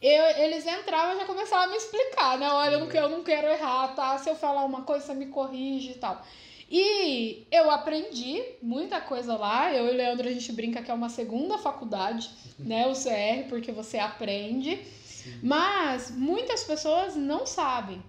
eu, 0.00 0.24
eles 0.38 0.66
entravam 0.66 1.16
e 1.16 1.18
já 1.18 1.26
começavam 1.26 1.66
a 1.66 1.68
me 1.68 1.76
explicar, 1.76 2.38
né? 2.38 2.48
Olha, 2.50 2.76
eu 2.76 2.80
não, 2.80 2.90
eu 2.90 3.08
não 3.10 3.22
quero 3.22 3.48
errar, 3.48 3.88
tá? 3.88 4.16
Se 4.16 4.30
eu 4.30 4.34
falar 4.34 4.64
uma 4.64 4.80
coisa, 4.80 5.04
você 5.04 5.14
me 5.14 5.26
corrige 5.26 5.90
e 5.90 5.98
tal. 5.98 6.24
E 6.70 7.46
eu 7.50 7.70
aprendi 7.70 8.42
muita 8.60 9.00
coisa 9.00 9.36
lá. 9.36 9.72
Eu 9.72 9.86
e 9.86 9.90
o 9.90 9.94
Leandro, 9.94 10.28
a 10.28 10.32
gente 10.32 10.52
brinca 10.52 10.82
que 10.82 10.90
é 10.90 10.94
uma 10.94 11.08
segunda 11.08 11.58
faculdade, 11.58 12.30
né? 12.58 12.86
O 12.86 12.92
CR, 12.92 13.48
porque 13.48 13.70
você 13.70 13.98
aprende. 13.98 14.76
Sim. 15.04 15.38
Mas 15.42 16.10
muitas 16.10 16.64
pessoas 16.64 17.14
não 17.14 17.46
sabem. 17.46 18.02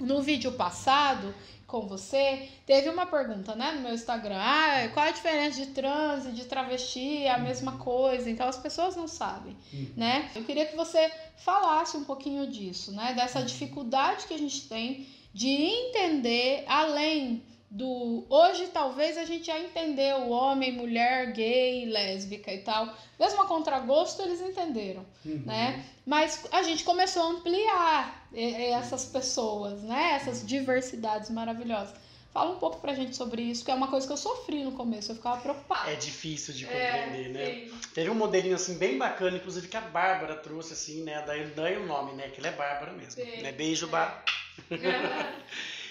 No 0.00 0.20
vídeo 0.20 0.52
passado 0.52 1.32
com 1.66 1.86
você, 1.86 2.48
teve 2.66 2.88
uma 2.88 3.06
pergunta, 3.06 3.54
né, 3.54 3.72
no 3.72 3.80
meu 3.80 3.94
Instagram. 3.94 4.36
Ah, 4.38 4.88
qual 4.92 5.06
a 5.06 5.10
diferença 5.10 5.64
de 5.64 5.66
trans 5.72 6.26
e 6.26 6.32
de 6.32 6.44
travesti? 6.44 7.22
É 7.22 7.30
a 7.30 7.38
mesma 7.38 7.72
uhum. 7.72 7.78
coisa. 7.78 8.28
Então 8.28 8.46
as 8.46 8.56
pessoas 8.56 8.96
não 8.96 9.08
sabem, 9.08 9.56
uhum. 9.72 9.88
né? 9.96 10.30
Eu 10.34 10.44
queria 10.44 10.66
que 10.66 10.76
você 10.76 11.10
falasse 11.36 11.96
um 11.96 12.04
pouquinho 12.04 12.46
disso, 12.46 12.92
né? 12.92 13.14
Dessa 13.14 13.42
dificuldade 13.42 14.26
que 14.26 14.34
a 14.34 14.38
gente 14.38 14.68
tem 14.68 15.06
de 15.32 15.48
entender 15.48 16.64
além 16.68 17.42
do 17.74 18.24
hoje 18.30 18.68
talvez 18.68 19.18
a 19.18 19.24
gente 19.24 19.46
já 19.48 19.58
entendeu 19.58 20.30
homem, 20.30 20.70
mulher, 20.70 21.32
gay, 21.32 21.86
lésbica 21.86 22.52
e 22.52 22.58
tal. 22.58 22.88
Mesmo 23.18 23.42
a 23.42 23.46
contragosto 23.48 24.22
eles 24.22 24.40
entenderam, 24.40 25.04
Uhum. 25.24 25.42
né? 25.44 25.84
Mas 26.06 26.46
a 26.52 26.62
gente 26.62 26.84
começou 26.84 27.22
a 27.24 27.26
ampliar 27.30 28.28
essas 28.32 29.06
pessoas, 29.06 29.82
né? 29.82 30.12
Essas 30.14 30.46
diversidades 30.46 31.30
maravilhosas. 31.30 31.94
Fala 32.32 32.52
um 32.52 32.58
pouco 32.58 32.80
pra 32.80 32.94
gente 32.94 33.16
sobre 33.16 33.42
isso, 33.42 33.64
que 33.64 33.70
é 33.70 33.74
uma 33.74 33.88
coisa 33.88 34.06
que 34.06 34.12
eu 34.12 34.16
sofri 34.16 34.62
no 34.64 34.72
começo, 34.72 35.10
eu 35.12 35.16
ficava 35.16 35.40
preocupada. 35.40 35.90
É 35.90 35.94
difícil 35.96 36.54
de 36.54 36.66
compreender, 36.66 37.28
né? 37.30 37.68
sim. 37.68 37.78
Teve 37.92 38.10
um 38.10 38.14
modelinho 38.14 38.54
assim 38.56 38.76
bem 38.78 38.98
bacana, 38.98 39.36
inclusive 39.36 39.66
que 39.68 39.76
a 39.76 39.80
Bárbara 39.80 40.36
trouxe 40.36 40.72
assim, 40.74 41.02
né? 41.02 41.22
Daí 41.26 41.46
daí 41.46 41.76
o 41.76 41.86
nome, 41.86 42.12
né? 42.14 42.28
Que 42.28 42.38
ela 42.40 42.48
é 42.48 42.52
Bárbara 42.52 42.92
mesmo. 42.92 43.12
Sim. 43.20 43.42
Né? 43.42 43.50
Beijo, 43.52 43.86
Bárbara. 43.88 44.24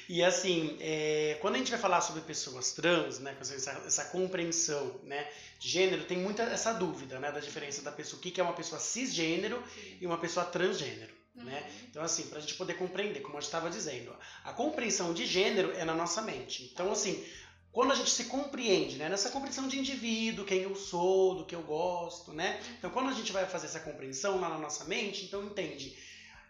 E 0.09 0.23
assim, 0.23 0.77
é, 0.79 1.37
quando 1.41 1.55
a 1.55 1.57
gente 1.57 1.71
vai 1.71 1.79
falar 1.79 2.01
sobre 2.01 2.21
pessoas 2.21 2.71
trans, 2.71 3.19
né, 3.19 3.35
essa, 3.39 3.71
essa 3.85 4.05
compreensão 4.05 4.99
né, 5.03 5.27
de 5.59 5.69
gênero, 5.69 6.03
tem 6.03 6.17
muita 6.17 6.43
essa 6.43 6.73
dúvida 6.73 7.19
né, 7.19 7.31
da 7.31 7.39
diferença 7.39 7.81
da 7.81 7.91
pessoa, 7.91 8.19
o 8.19 8.21
que 8.21 8.39
é 8.39 8.43
uma 8.43 8.53
pessoa 8.53 8.79
cisgênero 8.79 9.63
e 9.99 10.05
uma 10.05 10.17
pessoa 10.17 10.45
transgênero. 10.45 11.13
Né? 11.35 11.67
Então, 11.89 12.03
assim, 12.03 12.27
para 12.27 12.37
a 12.37 12.41
gente 12.41 12.53
poder 12.53 12.75
compreender, 12.75 13.21
como 13.21 13.35
eu 13.35 13.39
estava 13.39 13.69
dizendo, 13.69 14.15
a 14.43 14.53
compreensão 14.53 15.13
de 15.13 15.25
gênero 15.25 15.71
é 15.71 15.83
na 15.83 15.95
nossa 15.95 16.21
mente. 16.21 16.69
Então, 16.71 16.91
assim, 16.91 17.25
quando 17.71 17.91
a 17.91 17.95
gente 17.95 18.11
se 18.11 18.25
compreende, 18.25 18.97
né, 18.97 19.09
nessa 19.09 19.31
compreensão 19.31 19.67
de 19.67 19.79
indivíduo, 19.79 20.45
quem 20.45 20.61
eu 20.61 20.75
sou, 20.75 21.33
do 21.33 21.45
que 21.45 21.55
eu 21.55 21.63
gosto, 21.63 22.31
né? 22.31 22.61
Então, 22.77 22.91
quando 22.91 23.09
a 23.09 23.13
gente 23.13 23.31
vai 23.31 23.47
fazer 23.47 23.65
essa 23.65 23.79
compreensão 23.79 24.39
lá 24.39 24.47
na 24.47 24.59
nossa 24.59 24.85
mente, 24.85 25.25
então 25.25 25.43
entende 25.43 25.97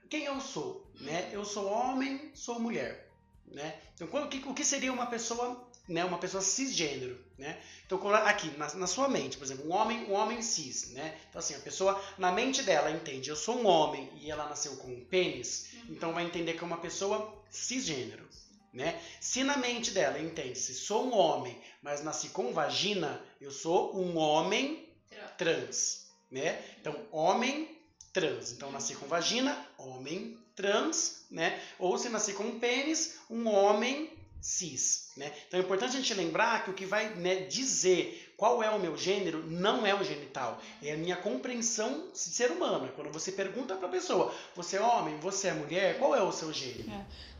quem 0.09 0.25
eu 0.25 0.39
sou, 0.41 0.85
né? 0.99 1.29
Eu 1.31 1.45
sou 1.45 1.65
homem, 1.65 2.29
sou 2.35 2.59
mulher, 2.59 3.02
né? 3.47 3.79
Então, 3.95 4.07
o 4.07 4.27
que, 4.27 4.37
o 4.47 4.53
que 4.53 4.63
seria 4.63 4.91
uma 4.91 5.05
pessoa, 5.05 5.67
né? 5.87 6.03
Uma 6.03 6.17
pessoa 6.17 6.41
cisgênero, 6.41 7.19
né? 7.37 7.59
Então, 7.85 7.99
aqui 8.15 8.49
na, 8.57 8.73
na 8.75 8.87
sua 8.87 9.07
mente, 9.07 9.37
por 9.37 9.43
exemplo, 9.43 9.67
um 9.67 9.73
homem, 9.73 10.05
um 10.05 10.13
homem 10.13 10.41
cis, 10.41 10.91
né? 10.91 11.17
Então, 11.29 11.39
assim, 11.39 11.55
a 11.55 11.59
pessoa 11.59 12.01
na 12.17 12.31
mente 12.31 12.63
dela 12.63 12.89
entende, 12.91 13.29
eu 13.29 13.35
sou 13.35 13.57
um 13.57 13.67
homem 13.67 14.09
e 14.21 14.31
ela 14.31 14.47
nasceu 14.47 14.75
com 14.77 14.87
um 14.87 15.05
pênis, 15.05 15.69
então 15.89 16.13
vai 16.13 16.25
entender 16.25 16.53
que 16.53 16.63
é 16.63 16.67
uma 16.67 16.77
pessoa 16.77 17.33
cisgênero, 17.49 18.27
né? 18.73 18.99
Se 19.19 19.43
na 19.43 19.57
mente 19.57 19.91
dela 19.91 20.19
entende, 20.19 20.57
se 20.57 20.73
sou 20.73 21.07
um 21.07 21.13
homem, 21.15 21.59
mas 21.81 22.03
nasci 22.03 22.29
com 22.29 22.53
vagina, 22.53 23.21
eu 23.39 23.51
sou 23.51 23.95
um 23.95 24.17
homem 24.17 24.89
trans, 25.37 26.07
né? 26.31 26.63
Então, 26.79 26.95
homem 27.11 27.79
trans. 28.11 28.51
Então, 28.51 28.71
nasci 28.71 28.95
com 28.95 29.07
vagina, 29.07 29.67
homem 29.77 30.37
trans, 30.55 31.22
né? 31.33 31.59
Ou 31.79 31.97
se 31.97 32.07
nasci 32.09 32.33
com 32.33 32.43
um 32.43 32.59
pênis, 32.59 33.15
um 33.29 33.47
homem 33.47 34.09
cis, 34.39 35.11
né? 35.17 35.31
Então, 35.47 35.59
é 35.59 35.63
importante 35.63 35.95
a 35.95 35.99
gente 35.99 36.13
lembrar 36.13 36.63
que 36.63 36.69
o 36.69 36.73
que 36.73 36.85
vai 36.85 37.15
né, 37.15 37.35
dizer 37.45 38.33
qual 38.37 38.61
é 38.61 38.69
o 38.69 38.79
meu 38.79 38.95
gênero 38.97 39.41
não 39.47 39.85
é 39.85 39.95
o 39.95 40.03
genital, 40.03 40.61
é 40.81 40.91
a 40.91 40.97
minha 40.97 41.15
compreensão 41.15 42.09
de 42.11 42.19
ser 42.19 42.51
humano. 42.51 42.85
É 42.85 42.89
quando 42.89 43.11
você 43.11 43.31
pergunta 43.31 43.75
para 43.75 43.87
a 43.87 43.91
pessoa, 43.91 44.33
você 44.53 44.77
é 44.77 44.81
homem, 44.81 45.17
você 45.19 45.47
é 45.47 45.53
mulher, 45.53 45.97
qual 45.97 46.13
é 46.13 46.21
o 46.21 46.31
seu 46.31 46.51
gênero? 46.53 46.91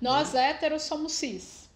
Nós 0.02 0.34
héteros 0.34 0.84
somos 0.84 1.12
cis. 1.14 1.70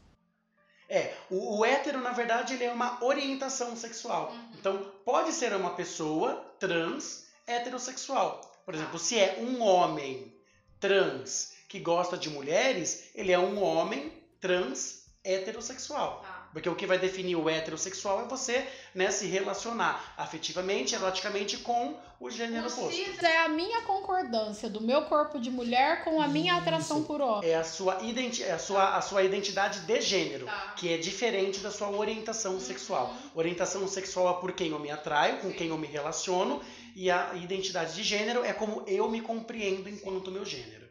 É, 0.90 1.14
o, 1.30 1.58
o 1.58 1.66
hétero, 1.66 2.00
na 2.00 2.12
verdade, 2.12 2.54
ele 2.54 2.64
é 2.64 2.72
uma 2.72 3.04
orientação 3.04 3.76
sexual. 3.76 4.34
Então, 4.58 4.92
pode 5.04 5.34
ser 5.34 5.54
uma 5.54 5.72
pessoa 5.72 6.56
trans 6.58 7.26
heterossexual. 7.46 8.40
Por 8.66 8.74
exemplo, 8.74 8.98
se 8.98 9.20
é 9.20 9.40
um 9.42 9.62
homem 9.62 10.34
trans 10.80 11.57
que 11.68 11.80
gosta 11.80 12.18
de 12.18 12.30
mulheres, 12.30 13.10
ele 13.16 13.32
é 13.32 13.40
um 13.40 13.62
homem 13.62 14.12
trans 14.40 15.06
heterossexual. 15.24 16.24
Porque 16.54 16.70
o 16.70 16.76
que 16.76 16.88
vai 16.88 16.98
definir 16.98 17.36
o 17.36 17.50
heterossexual 17.50 18.22
é 18.22 18.28
você 18.28 18.66
né, 18.96 19.12
se 19.12 19.28
relacionar 19.28 20.14
afetivamente, 20.18 20.96
eroticamente 20.96 21.58
com 21.58 21.96
o 22.20 22.32
gênero 22.32 22.64
O 22.68 22.72
oposto. 22.72 22.96
cis 22.96 23.22
é 23.22 23.40
a 23.40 23.50
minha 23.50 23.82
concordância 23.82 24.70
do 24.70 24.82
meu 24.82 25.04
corpo 25.04 25.40
de 25.40 25.52
mulher 25.52 26.04
com 26.04 26.20
a 26.22 26.28
minha 26.28 26.56
atração 26.56 27.04
por 27.04 27.22
homem. 27.22 27.48
É 27.50 27.58
a 27.58 27.64
sua, 27.66 28.02
identi 28.02 28.42
é 28.44 28.54
a 28.54 28.58
sua, 28.60 28.96
a 28.96 29.02
sua 29.02 29.22
identidade 29.24 29.82
de 29.82 30.02
gênero, 30.02 30.46
Tá. 30.46 30.74
que 30.78 30.92
é 30.92 30.98
diferente 30.98 31.60
da 31.60 31.70
sua 31.70 31.92
orientação 31.92 32.60
sexual. 32.60 33.14
Orientação 33.36 33.86
sexual 33.88 34.38
é 34.38 34.42
por 34.42 34.54
quem 34.54 34.70
eu 34.72 34.80
me 34.80 34.90
atraio, 34.90 35.40
com 35.42 35.52
quem 35.52 35.68
eu 35.68 35.78
me 35.78 35.86
relaciono, 35.88 36.62
e 36.96 37.12
a 37.12 37.34
identidade 37.36 37.94
de 37.94 38.02
gênero 38.04 38.44
é 38.44 38.54
como 38.54 38.84
eu 38.88 39.08
me 39.12 39.22
compreendo 39.22 39.88
enquanto 39.90 40.32
meu 40.32 40.46
gênero. 40.46 40.87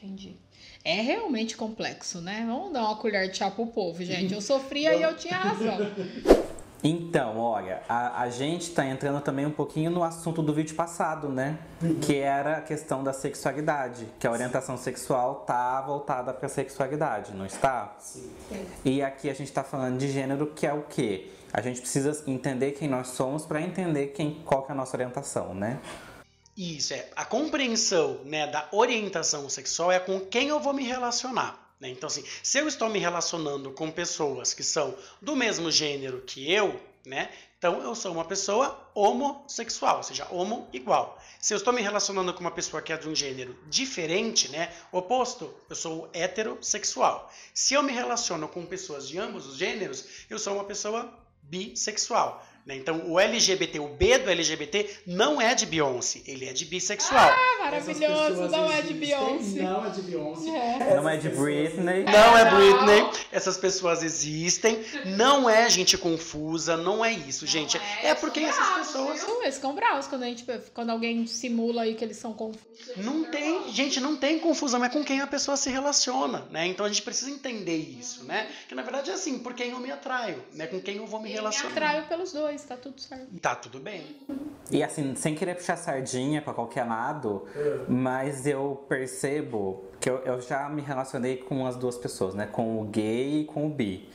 Entendi. 0.00 0.36
É 0.84 1.00
realmente 1.00 1.56
complexo, 1.56 2.20
né? 2.20 2.44
Vamos 2.46 2.72
dar 2.72 2.84
uma 2.84 2.96
colher 2.96 3.30
de 3.30 3.36
chá 3.36 3.50
pro 3.50 3.66
povo, 3.66 4.02
gente. 4.04 4.32
Eu 4.32 4.40
sofria 4.42 4.94
e 4.94 5.02
eu 5.02 5.16
tinha 5.16 5.36
razão. 5.36 5.76
Então, 6.82 7.38
olha, 7.38 7.82
a, 7.88 8.22
a 8.22 8.30
gente 8.30 8.70
tá 8.70 8.86
entrando 8.86 9.20
também 9.20 9.44
um 9.44 9.50
pouquinho 9.50 9.90
no 9.90 10.04
assunto 10.04 10.40
do 10.40 10.54
vídeo 10.54 10.76
passado, 10.76 11.28
né? 11.28 11.58
Que 12.02 12.16
era 12.16 12.58
a 12.58 12.60
questão 12.60 13.02
da 13.02 13.12
sexualidade, 13.12 14.06
que 14.20 14.26
a 14.26 14.30
orientação 14.30 14.76
sexual 14.76 15.42
tá 15.46 15.80
voltada 15.80 16.32
pra 16.32 16.48
sexualidade, 16.48 17.34
não 17.34 17.44
está? 17.44 17.96
Sim. 17.98 18.30
E 18.84 19.02
aqui 19.02 19.28
a 19.28 19.34
gente 19.34 19.52
tá 19.52 19.64
falando 19.64 19.98
de 19.98 20.08
gênero, 20.08 20.46
que 20.54 20.66
é 20.66 20.72
o 20.72 20.82
quê? 20.82 21.32
A 21.52 21.60
gente 21.60 21.80
precisa 21.80 22.22
entender 22.30 22.72
quem 22.72 22.86
nós 22.86 23.08
somos 23.08 23.44
pra 23.44 23.60
entender 23.60 24.08
quem, 24.08 24.34
qual 24.44 24.62
que 24.62 24.70
é 24.70 24.74
a 24.74 24.76
nossa 24.76 24.96
orientação, 24.96 25.54
né? 25.54 25.80
Isso, 26.58 26.92
é. 26.92 27.08
A 27.14 27.24
compreensão 27.24 28.20
né, 28.24 28.48
da 28.48 28.68
orientação 28.72 29.48
sexual 29.48 29.92
é 29.92 30.00
com 30.00 30.18
quem 30.18 30.48
eu 30.48 30.58
vou 30.58 30.72
me 30.72 30.82
relacionar. 30.82 31.72
né? 31.78 31.88
Então, 31.88 32.08
assim, 32.08 32.24
se 32.42 32.58
eu 32.58 32.66
estou 32.66 32.88
me 32.88 32.98
relacionando 32.98 33.70
com 33.70 33.88
pessoas 33.92 34.52
que 34.52 34.64
são 34.64 34.92
do 35.22 35.36
mesmo 35.36 35.70
gênero 35.70 36.20
que 36.22 36.52
eu, 36.52 36.80
né? 37.06 37.30
Então 37.56 37.80
eu 37.80 37.94
sou 37.94 38.12
uma 38.12 38.24
pessoa 38.24 38.90
homossexual, 38.92 39.98
ou 39.98 40.02
seja, 40.02 40.26
homo 40.32 40.68
igual. 40.72 41.16
Se 41.40 41.54
eu 41.54 41.58
estou 41.58 41.72
me 41.72 41.80
relacionando 41.80 42.34
com 42.34 42.40
uma 42.40 42.50
pessoa 42.50 42.82
que 42.82 42.92
é 42.92 42.96
de 42.96 43.08
um 43.08 43.14
gênero 43.14 43.56
diferente, 43.68 44.48
né, 44.50 44.72
oposto, 44.90 45.54
eu 45.70 45.76
sou 45.76 46.10
heterossexual. 46.12 47.32
Se 47.54 47.74
eu 47.74 47.84
me 47.84 47.92
relaciono 47.92 48.48
com 48.48 48.66
pessoas 48.66 49.08
de 49.08 49.16
ambos 49.16 49.46
os 49.46 49.56
gêneros, 49.56 50.04
eu 50.28 50.40
sou 50.40 50.54
uma 50.54 50.64
pessoa 50.64 51.12
bissexual. 51.42 52.44
Né? 52.68 52.76
Então 52.76 53.02
o 53.10 53.18
LGBT, 53.18 53.80
o 53.80 53.88
B 53.88 54.18
do 54.18 54.30
LGBT 54.30 54.88
não 55.06 55.40
é 55.40 55.54
de 55.54 55.64
Beyoncé, 55.64 56.20
ele 56.26 56.44
é 56.44 56.52
de 56.52 56.66
bissexual. 56.66 57.30
Ah, 57.30 57.64
maravilhoso, 57.64 58.48
não 58.48 58.70
é 58.70 58.82
de 58.82 58.92
Beyoncé. 58.94 59.62
Não 59.62 59.86
é 59.86 59.90
de 59.90 60.02
Beyoncé. 60.02 60.50
É. 60.50 60.94
Não 60.96 61.08
é 61.08 61.16
de 61.16 61.28
Britney. 61.30 62.04
Não 62.04 62.38
é 62.38 62.44
Não. 62.44 62.56
Britney, 62.58 63.10
essas 63.32 63.56
pessoas 63.56 64.02
existem, 64.02 64.84
não 65.16 65.48
é 65.48 65.68
gente 65.70 65.96
confusa, 65.96 66.76
não 66.76 67.02
é 67.04 67.10
isso, 67.12 67.46
gente. 67.46 67.80
É, 68.02 68.14
porque 68.14 68.40
são 68.40 68.50
essas 68.50 68.86
pessoas 68.86 69.24
viu? 69.24 69.42
Eles 69.42 69.54
ficam 69.54 69.74
bravos 69.74 70.06
quando, 70.06 70.24
a 70.24 70.26
gente, 70.26 70.44
quando 70.74 70.90
alguém 70.90 71.26
simula 71.26 71.82
aí 71.82 71.94
que 71.94 72.04
eles 72.04 72.18
são 72.18 72.34
confusos. 72.34 72.68
não 72.96 73.24
tem, 73.24 73.72
gente, 73.72 73.98
não 74.00 74.14
tem 74.16 74.38
confusão, 74.38 74.84
é 74.84 74.88
com 74.90 75.02
quem 75.02 75.20
a 75.22 75.26
pessoa 75.26 75.56
se 75.56 75.70
relaciona, 75.70 76.46
né? 76.50 76.66
Então 76.66 76.84
a 76.84 76.88
gente 76.88 77.00
precisa 77.02 77.30
entender 77.30 77.76
isso, 77.76 78.24
né? 78.24 78.46
Que 78.68 78.74
na 78.74 78.82
verdade 78.82 79.10
é 79.10 79.14
assim, 79.14 79.38
por 79.38 79.54
quem 79.54 79.70
eu 79.70 79.80
me 79.80 79.90
atraio, 79.90 80.44
né? 80.52 80.66
Com 80.66 80.80
quem 80.80 80.96
eu 80.96 81.06
vou 81.06 81.20
me 81.20 81.28
Eu 81.28 81.32
me 81.32 81.38
relacionar. 81.38 81.70
atraio 81.72 82.02
pelos 82.04 82.32
dois, 82.32 82.57
tá 82.64 82.76
tudo 82.76 83.00
certo. 83.00 83.26
Tá 83.40 83.54
tudo 83.54 83.78
bem. 83.80 84.16
E 84.70 84.82
assim, 84.82 85.14
sem 85.14 85.34
querer 85.34 85.54
puxar 85.54 85.76
sardinha 85.76 86.42
pra 86.42 86.52
qualquer 86.52 86.84
lado, 86.84 87.46
mas 87.88 88.46
eu 88.46 88.84
percebo 88.88 89.84
que 90.00 90.08
eu, 90.08 90.18
eu 90.18 90.40
já 90.40 90.68
me 90.68 90.82
relacionei 90.82 91.36
com 91.36 91.66
as 91.66 91.76
duas 91.76 91.96
pessoas, 91.96 92.34
né? 92.34 92.46
Com 92.46 92.80
o 92.80 92.84
gay 92.84 93.40
e 93.40 93.44
com 93.44 93.66
o 93.66 93.70
bi. 93.70 94.08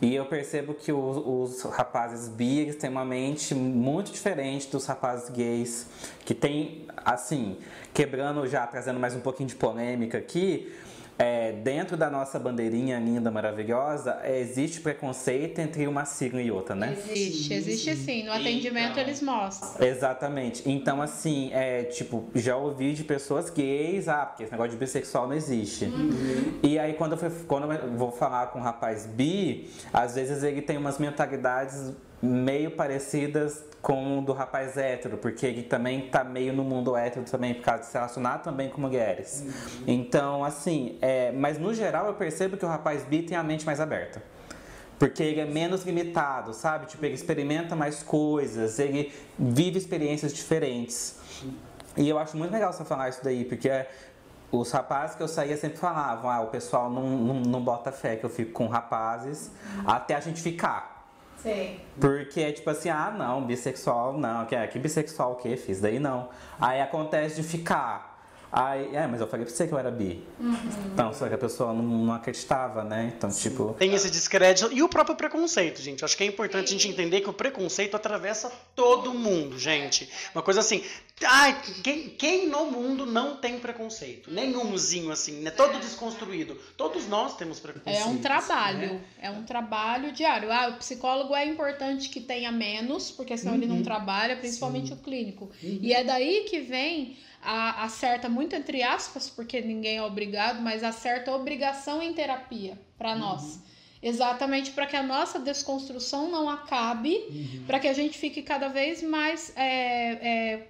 E 0.00 0.14
eu 0.14 0.26
percebo 0.26 0.74
que 0.74 0.92
os, 0.92 1.56
os 1.56 1.62
rapazes 1.70 2.28
bi, 2.28 2.60
eles 2.60 2.76
têm 2.76 2.90
uma 2.90 3.04
mente 3.04 3.54
muito 3.54 4.10
diferente 4.10 4.68
dos 4.68 4.86
rapazes 4.86 5.28
gays, 5.30 5.86
que 6.24 6.34
tem, 6.34 6.86
assim, 7.04 7.58
quebrando 7.92 8.46
já, 8.46 8.66
trazendo 8.66 8.98
mais 8.98 9.14
um 9.14 9.20
pouquinho 9.20 9.48
de 9.48 9.54
polêmica 9.54 10.18
aqui, 10.18 10.72
é, 11.18 11.52
dentro 11.52 11.96
da 11.96 12.08
nossa 12.08 12.38
bandeirinha 12.38 12.98
linda, 12.98 13.30
maravilhosa, 13.30 14.20
é, 14.22 14.38
existe 14.38 14.80
preconceito 14.80 15.58
entre 15.58 15.86
uma 15.88 16.04
sigla 16.04 16.40
e 16.40 16.50
outra, 16.50 16.74
né? 16.76 16.96
Existe, 17.10 17.52
existe 17.54 17.96
sim. 17.96 18.24
No 18.24 18.32
atendimento 18.32 18.92
Então. 18.92 19.02
eles 19.02 19.20
mostram. 19.20 19.84
Exatamente. 19.86 20.62
Então, 20.70 21.02
assim, 21.02 21.50
é 21.52 21.82
tipo, 21.84 22.28
já 22.34 22.56
ouvi 22.56 22.94
de 22.94 23.02
pessoas 23.04 23.50
gays, 23.50 24.08
ah, 24.08 24.26
porque 24.26 24.44
esse 24.44 24.52
negócio 24.52 24.72
de 24.72 24.76
bissexual 24.78 25.26
não 25.26 25.34
existe. 25.34 25.90
E 26.62 26.78
aí, 26.78 26.94
quando 26.94 27.12
eu, 27.12 27.18
fui- 27.18 27.44
quando 27.46 27.72
eu 27.72 27.96
vou 27.96 28.12
falar 28.12 28.46
com 28.48 28.60
um 28.60 28.62
rapaz 28.62 29.04
bi, 29.06 29.68
às 29.92 30.14
vezes 30.14 30.42
ele 30.44 30.62
tem 30.62 30.76
umas 30.76 30.98
mentalidades 30.98 31.92
meio 32.20 32.72
parecidas 32.72 33.64
com 33.80 34.18
o 34.18 34.22
do 34.22 34.32
rapaz 34.32 34.76
hétero, 34.76 35.16
porque 35.18 35.46
ele 35.46 35.62
também 35.62 36.08
tá 36.08 36.24
meio 36.24 36.52
no 36.52 36.64
mundo 36.64 36.96
hétero 36.96 37.24
também, 37.24 37.54
por 37.54 37.62
causa 37.62 37.82
de 37.82 37.86
se 37.86 37.94
relacionar 37.94 38.38
também 38.38 38.68
com 38.68 38.80
mulheres. 38.80 39.44
Então, 39.86 40.44
assim, 40.44 40.98
é, 41.00 41.30
mas 41.32 41.58
no 41.58 41.72
geral 41.72 42.06
eu 42.06 42.14
percebo 42.14 42.56
que 42.56 42.64
o 42.64 42.68
rapaz 42.68 43.04
bi 43.04 43.22
tem 43.22 43.36
a 43.36 43.42
mente 43.42 43.64
mais 43.64 43.80
aberta. 43.80 44.22
Porque 44.98 45.22
ele 45.22 45.40
é 45.40 45.44
menos 45.44 45.84
limitado, 45.84 46.52
sabe? 46.52 46.86
Tipo, 46.86 47.04
ele 47.04 47.14
experimenta 47.14 47.76
mais 47.76 48.02
coisas, 48.02 48.80
ele 48.80 49.12
vive 49.38 49.78
experiências 49.78 50.34
diferentes. 50.34 51.16
E 51.96 52.08
eu 52.08 52.18
acho 52.18 52.36
muito 52.36 52.52
legal 52.52 52.72
você 52.72 52.84
falar 52.84 53.08
isso 53.08 53.22
daí, 53.22 53.44
porque 53.44 53.68
é, 53.68 53.88
os 54.50 54.70
rapazes 54.72 55.14
que 55.14 55.22
eu 55.22 55.28
saía 55.28 55.56
sempre 55.56 55.78
falavam, 55.78 56.28
ah, 56.28 56.40
o 56.40 56.48
pessoal 56.48 56.90
não, 56.90 57.08
não, 57.08 57.34
não 57.40 57.62
bota 57.62 57.92
fé 57.92 58.16
que 58.16 58.24
eu 58.24 58.30
fico 58.30 58.52
com 58.52 58.66
rapazes 58.66 59.52
até 59.86 60.16
a 60.16 60.20
gente 60.20 60.42
ficar. 60.42 60.97
Sim. 61.42 61.80
Porque 62.00 62.40
é 62.40 62.52
tipo 62.52 62.68
assim, 62.68 62.88
ah 62.88 63.14
não, 63.16 63.44
bissexual 63.44 64.12
não, 64.18 64.44
que, 64.44 64.54
é, 64.54 64.66
que 64.66 64.78
bissexual 64.78 65.32
o 65.32 65.36
que? 65.36 65.56
Fiz 65.56 65.80
daí 65.80 65.98
não. 65.98 66.28
Aí 66.60 66.80
acontece 66.80 67.36
de 67.36 67.42
ficar. 67.42 68.17
Aí, 68.50 68.94
é, 68.94 69.06
mas 69.06 69.20
eu 69.20 69.26
falei 69.26 69.44
pra 69.44 69.54
você 69.54 69.66
que 69.66 69.74
eu 69.74 69.78
era 69.78 69.90
bi. 69.90 70.24
Uhum. 70.40 70.56
Então, 70.92 71.12
só 71.12 71.28
que 71.28 71.34
a 71.34 71.38
pessoa 71.38 71.72
não, 71.72 71.82
não 71.82 72.14
acreditava, 72.14 72.82
né? 72.82 73.12
Então, 73.16 73.30
Sim. 73.30 73.50
tipo. 73.50 73.74
Tem 73.78 73.92
esse 73.94 74.10
descrédito. 74.10 74.72
E 74.72 74.82
o 74.82 74.88
próprio 74.88 75.16
preconceito, 75.16 75.82
gente. 75.82 76.04
acho 76.04 76.16
que 76.16 76.24
é 76.24 76.26
importante 76.26 76.68
a 76.68 76.70
gente 76.70 76.88
entender 76.88 77.20
que 77.20 77.28
o 77.28 77.32
preconceito 77.32 77.94
atravessa 77.94 78.50
todo 78.74 79.12
mundo, 79.12 79.58
gente. 79.58 80.08
Uma 80.34 80.42
coisa 80.42 80.60
assim. 80.60 80.82
Ai, 81.24 81.60
quem, 81.82 82.10
quem 82.10 82.48
no 82.48 82.66
mundo 82.66 83.04
não 83.04 83.36
tem 83.36 83.58
preconceito? 83.58 84.30
Nenhumzinho 84.30 85.10
assim, 85.10 85.40
né? 85.40 85.50
Todo 85.50 85.78
desconstruído. 85.78 86.56
Todos 86.76 87.06
nós 87.06 87.36
temos 87.36 87.60
preconceito. 87.60 88.02
É 88.02 88.06
um 88.06 88.18
trabalho. 88.18 88.94
Né? 88.94 89.00
É 89.20 89.30
um 89.30 89.42
trabalho 89.42 90.12
diário. 90.12 90.50
Ah, 90.50 90.68
o 90.68 90.78
psicólogo 90.78 91.34
é 91.34 91.44
importante 91.44 92.08
que 92.08 92.20
tenha 92.20 92.50
menos, 92.50 93.10
porque 93.10 93.36
senão 93.36 93.52
uhum. 93.52 93.58
ele 93.58 93.66
não 93.66 93.76
uhum. 93.76 93.82
trabalha, 93.82 94.36
principalmente 94.36 94.88
Sim. 94.88 94.94
o 94.94 94.96
clínico. 94.96 95.50
Uhum. 95.62 95.78
E 95.82 95.92
é 95.92 96.02
daí 96.02 96.44
que 96.48 96.60
vem 96.60 97.18
a, 97.42 97.84
a 97.84 98.28
muito 98.28 98.54
entre 98.54 98.82
aspas, 98.82 99.30
porque 99.30 99.60
ninguém 99.60 99.96
é 99.96 100.02
obrigado, 100.02 100.60
mas 100.60 100.82
a 100.82 100.92
certa 100.92 101.32
obrigação 101.32 102.02
em 102.02 102.12
terapia 102.12 102.78
para 102.96 103.12
uhum. 103.12 103.18
nós. 103.18 103.60
Exatamente 104.02 104.70
para 104.70 104.86
que 104.86 104.96
a 104.96 105.02
nossa 105.02 105.38
desconstrução 105.40 106.30
não 106.30 106.48
acabe, 106.48 107.16
uhum. 107.16 107.64
para 107.66 107.80
que 107.80 107.88
a 107.88 107.92
gente 107.92 108.16
fique 108.16 108.42
cada 108.42 108.68
vez 108.68 109.02
mais, 109.02 109.52
é, 109.56 110.12
é, 110.12 110.68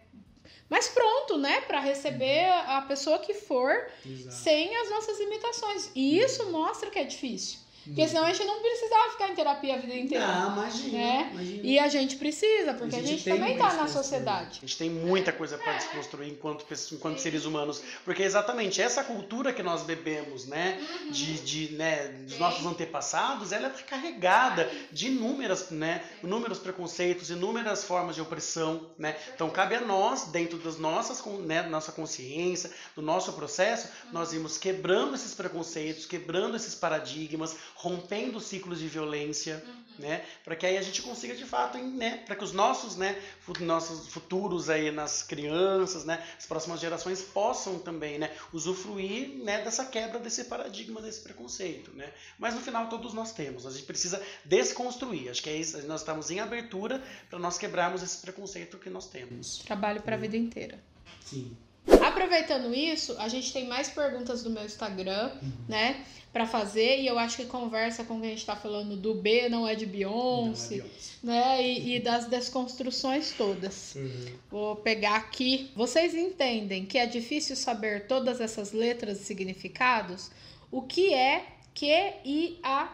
mais 0.70 0.88
pronto, 0.88 1.36
né, 1.36 1.60
para 1.62 1.78
receber 1.80 2.48
uhum. 2.48 2.76
a 2.76 2.82
pessoa 2.82 3.18
que 3.18 3.34
for 3.34 3.86
Exato. 4.04 4.34
sem 4.34 4.74
as 4.76 4.90
nossas 4.90 5.18
limitações. 5.18 5.90
E 5.94 6.18
isso 6.18 6.50
mostra 6.50 6.90
que 6.90 6.98
é 6.98 7.04
difícil. 7.04 7.58
Porque 7.88 8.06
senão 8.06 8.24
a 8.24 8.32
gente 8.32 8.46
não 8.46 8.60
precisava 8.60 9.10
ficar 9.12 9.28
em 9.30 9.34
terapia 9.34 9.74
a 9.74 9.78
vida 9.78 9.94
inteira. 9.94 10.26
Ah, 10.26 10.52
imagina, 10.52 10.98
né? 10.98 11.30
imagina. 11.32 11.66
E 11.66 11.78
a 11.78 11.88
gente 11.88 12.16
precisa, 12.16 12.74
porque 12.74 12.96
a 12.96 12.98
gente, 12.98 13.08
a 13.08 13.16
gente 13.16 13.24
também 13.24 13.52
está 13.54 13.72
na 13.74 13.88
sociedade. 13.88 14.58
A 14.58 14.66
gente 14.66 14.76
tem 14.76 14.90
muita 14.90 15.32
coisa 15.32 15.56
para 15.56 15.72
desconstruir 15.74 16.30
enquanto, 16.30 16.66
enquanto 16.92 17.18
seres 17.18 17.44
humanos. 17.44 17.82
Porque 18.04 18.22
exatamente 18.22 18.80
essa 18.80 19.02
cultura 19.02 19.52
que 19.52 19.62
nós 19.62 19.82
bebemos, 19.82 20.46
né? 20.46 20.78
Uhum. 20.78 21.10
De, 21.10 21.34
de, 21.40 21.74
né, 21.74 22.08
dos 22.26 22.38
nossos 22.38 22.64
antepassados, 22.66 23.52
ela 23.52 23.68
é 23.68 23.70
carregada 23.82 24.70
de 24.92 25.08
inúmeras, 25.08 25.70
né, 25.70 26.02
inúmeros 26.22 26.58
preconceitos, 26.58 27.30
inúmeras 27.30 27.84
formas 27.84 28.14
de 28.14 28.20
opressão, 28.20 28.90
né? 28.98 29.16
Então 29.34 29.48
cabe 29.50 29.74
a 29.74 29.80
nós, 29.80 30.24
dentro 30.26 30.58
das 30.58 30.78
nossas, 30.78 31.24
né, 31.40 31.62
nossa 31.62 31.92
consciência, 31.92 32.70
do 32.94 33.02
nosso 33.02 33.32
processo, 33.32 33.88
nós 34.12 34.32
irmos 34.32 34.58
quebrando 34.58 35.14
esses 35.14 35.34
preconceitos, 35.34 36.06
quebrando 36.06 36.56
esses 36.56 36.74
paradigmas, 36.74 37.56
rompendo 37.78 38.40
ciclos 38.40 38.80
de 38.80 38.88
violência, 38.88 39.62
uhum. 39.64 40.00
né? 40.00 40.24
Para 40.42 40.56
que 40.56 40.66
aí 40.66 40.76
a 40.76 40.82
gente 40.82 41.00
consiga 41.00 41.34
de 41.36 41.44
fato, 41.44 41.78
né? 41.78 42.24
Para 42.26 42.34
que 42.34 42.42
os 42.42 42.52
nossos, 42.52 42.96
né? 42.96 43.16
Nossos 43.60 44.08
futuros 44.08 44.68
aí 44.68 44.90
nas 44.90 45.22
crianças, 45.22 46.04
né? 46.04 46.20
As 46.36 46.44
próximas 46.44 46.80
gerações 46.80 47.22
possam 47.22 47.78
também, 47.78 48.18
né? 48.18 48.34
Usufruir, 48.52 49.44
né? 49.44 49.62
Dessa 49.62 49.84
quebra 49.84 50.18
desse 50.18 50.44
paradigma, 50.44 51.00
desse 51.00 51.20
preconceito, 51.20 51.92
né? 51.92 52.12
Mas 52.36 52.52
no 52.54 52.60
final 52.60 52.88
todos 52.88 53.14
nós 53.14 53.32
temos. 53.32 53.64
A 53.64 53.70
gente 53.70 53.84
precisa 53.84 54.20
desconstruir. 54.44 55.30
Acho 55.30 55.40
que 55.40 55.50
é 55.50 55.56
isso. 55.56 55.80
Nós 55.86 56.00
estamos 56.00 56.32
em 56.32 56.40
abertura 56.40 57.00
para 57.30 57.38
nós 57.38 57.58
quebrarmos 57.58 58.02
esse 58.02 58.18
preconceito 58.18 58.76
que 58.76 58.90
nós 58.90 59.06
temos. 59.06 59.58
Trabalho 59.58 60.02
para 60.02 60.16
a 60.16 60.18
vida 60.18 60.36
inteira. 60.36 60.82
Sim. 61.24 61.56
Aproveitando 62.04 62.74
isso, 62.74 63.16
a 63.18 63.28
gente 63.28 63.52
tem 63.52 63.66
mais 63.66 63.88
perguntas 63.88 64.42
do 64.42 64.50
meu 64.50 64.64
Instagram, 64.64 65.30
uhum. 65.42 65.52
né? 65.68 66.04
para 66.32 66.46
fazer, 66.46 67.00
e 67.00 67.06
eu 67.06 67.18
acho 67.18 67.38
que 67.38 67.46
conversa 67.46 68.04
com 68.04 68.20
quem 68.20 68.28
a 68.28 68.30
gente 68.30 68.40
está 68.40 68.54
falando 68.54 68.96
do 68.96 69.14
B, 69.14 69.48
não 69.48 69.66
é 69.66 69.74
de 69.74 69.86
Beyoncé, 69.86 70.74
é 70.74 70.78
Beyoncé. 70.78 71.12
né? 71.22 71.62
E, 71.66 71.96
e, 71.96 72.00
das 72.00 72.26
desconstruções 72.26 73.32
todas. 73.32 73.94
Uhum. 73.94 74.26
Vou 74.50 74.76
pegar 74.76 75.16
aqui. 75.16 75.70
Vocês 75.74 76.14
entendem 76.14 76.84
que 76.84 76.98
é 76.98 77.06
difícil 77.06 77.56
saber 77.56 78.06
todas 78.06 78.40
essas 78.40 78.72
letras 78.72 79.20
e 79.20 79.24
significados? 79.24 80.30
O 80.70 80.82
que 80.82 81.14
é 81.14 81.44
QIA+. 81.78 82.88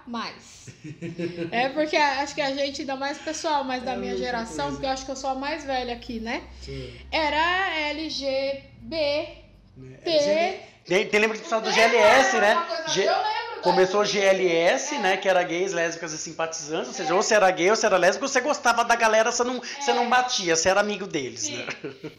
é 1.51 1.69
porque 1.71 1.97
acho 1.97 2.35
que 2.35 2.43
a 2.43 2.55
gente, 2.55 2.83
ainda 2.83 2.97
mais 2.97 3.17
pessoal, 3.17 3.65
mais 3.65 3.83
da 3.83 3.93
é 3.93 3.97
minha 3.97 4.17
geração, 4.17 4.71
porque 4.73 4.85
eu 4.85 4.91
acho 4.91 5.07
que 5.07 5.11
eu 5.11 5.17
sou 5.17 5.31
a 5.31 5.35
mais 5.35 5.65
velha 5.65 5.95
aqui, 5.95 6.21
né? 6.21 6.43
Sim. 6.61 6.93
Era 7.11 7.79
LGBT. 7.89 9.45
É, 10.05 10.61
tem, 10.85 11.09
tem 11.09 11.21
lembra 11.21 11.37
que 11.37 11.43
precisava 11.43 11.65
do 11.65 11.73
GLS, 11.73 12.37
né? 12.37 12.67
G... 12.89 13.09
Começou 13.63 14.05
GLS, 14.05 14.99
né? 14.99 15.17
Que 15.17 15.27
era 15.27 15.43
gays, 15.43 15.73
lésbicas 15.73 16.13
e 16.13 16.19
simpatizantes. 16.19 16.89
Ou 16.89 16.95
seja, 16.95 17.15
ou 17.15 17.23
você 17.23 17.35
era 17.35 17.51
gay 17.51 17.71
ou 17.71 17.77
você 17.77 17.87
era 17.87 17.97
lésbico, 17.97 18.29
você 18.29 18.43
gostava 18.43 18.85
da 18.85 18.95
galera, 18.95 19.33
você 19.33 19.43
não, 19.43 19.59
você 19.59 19.95
não 19.95 20.11
batia, 20.11 20.55
você 20.55 20.69
era 20.69 20.81
amigo 20.81 21.07
deles, 21.07 21.49
né? 21.49 21.67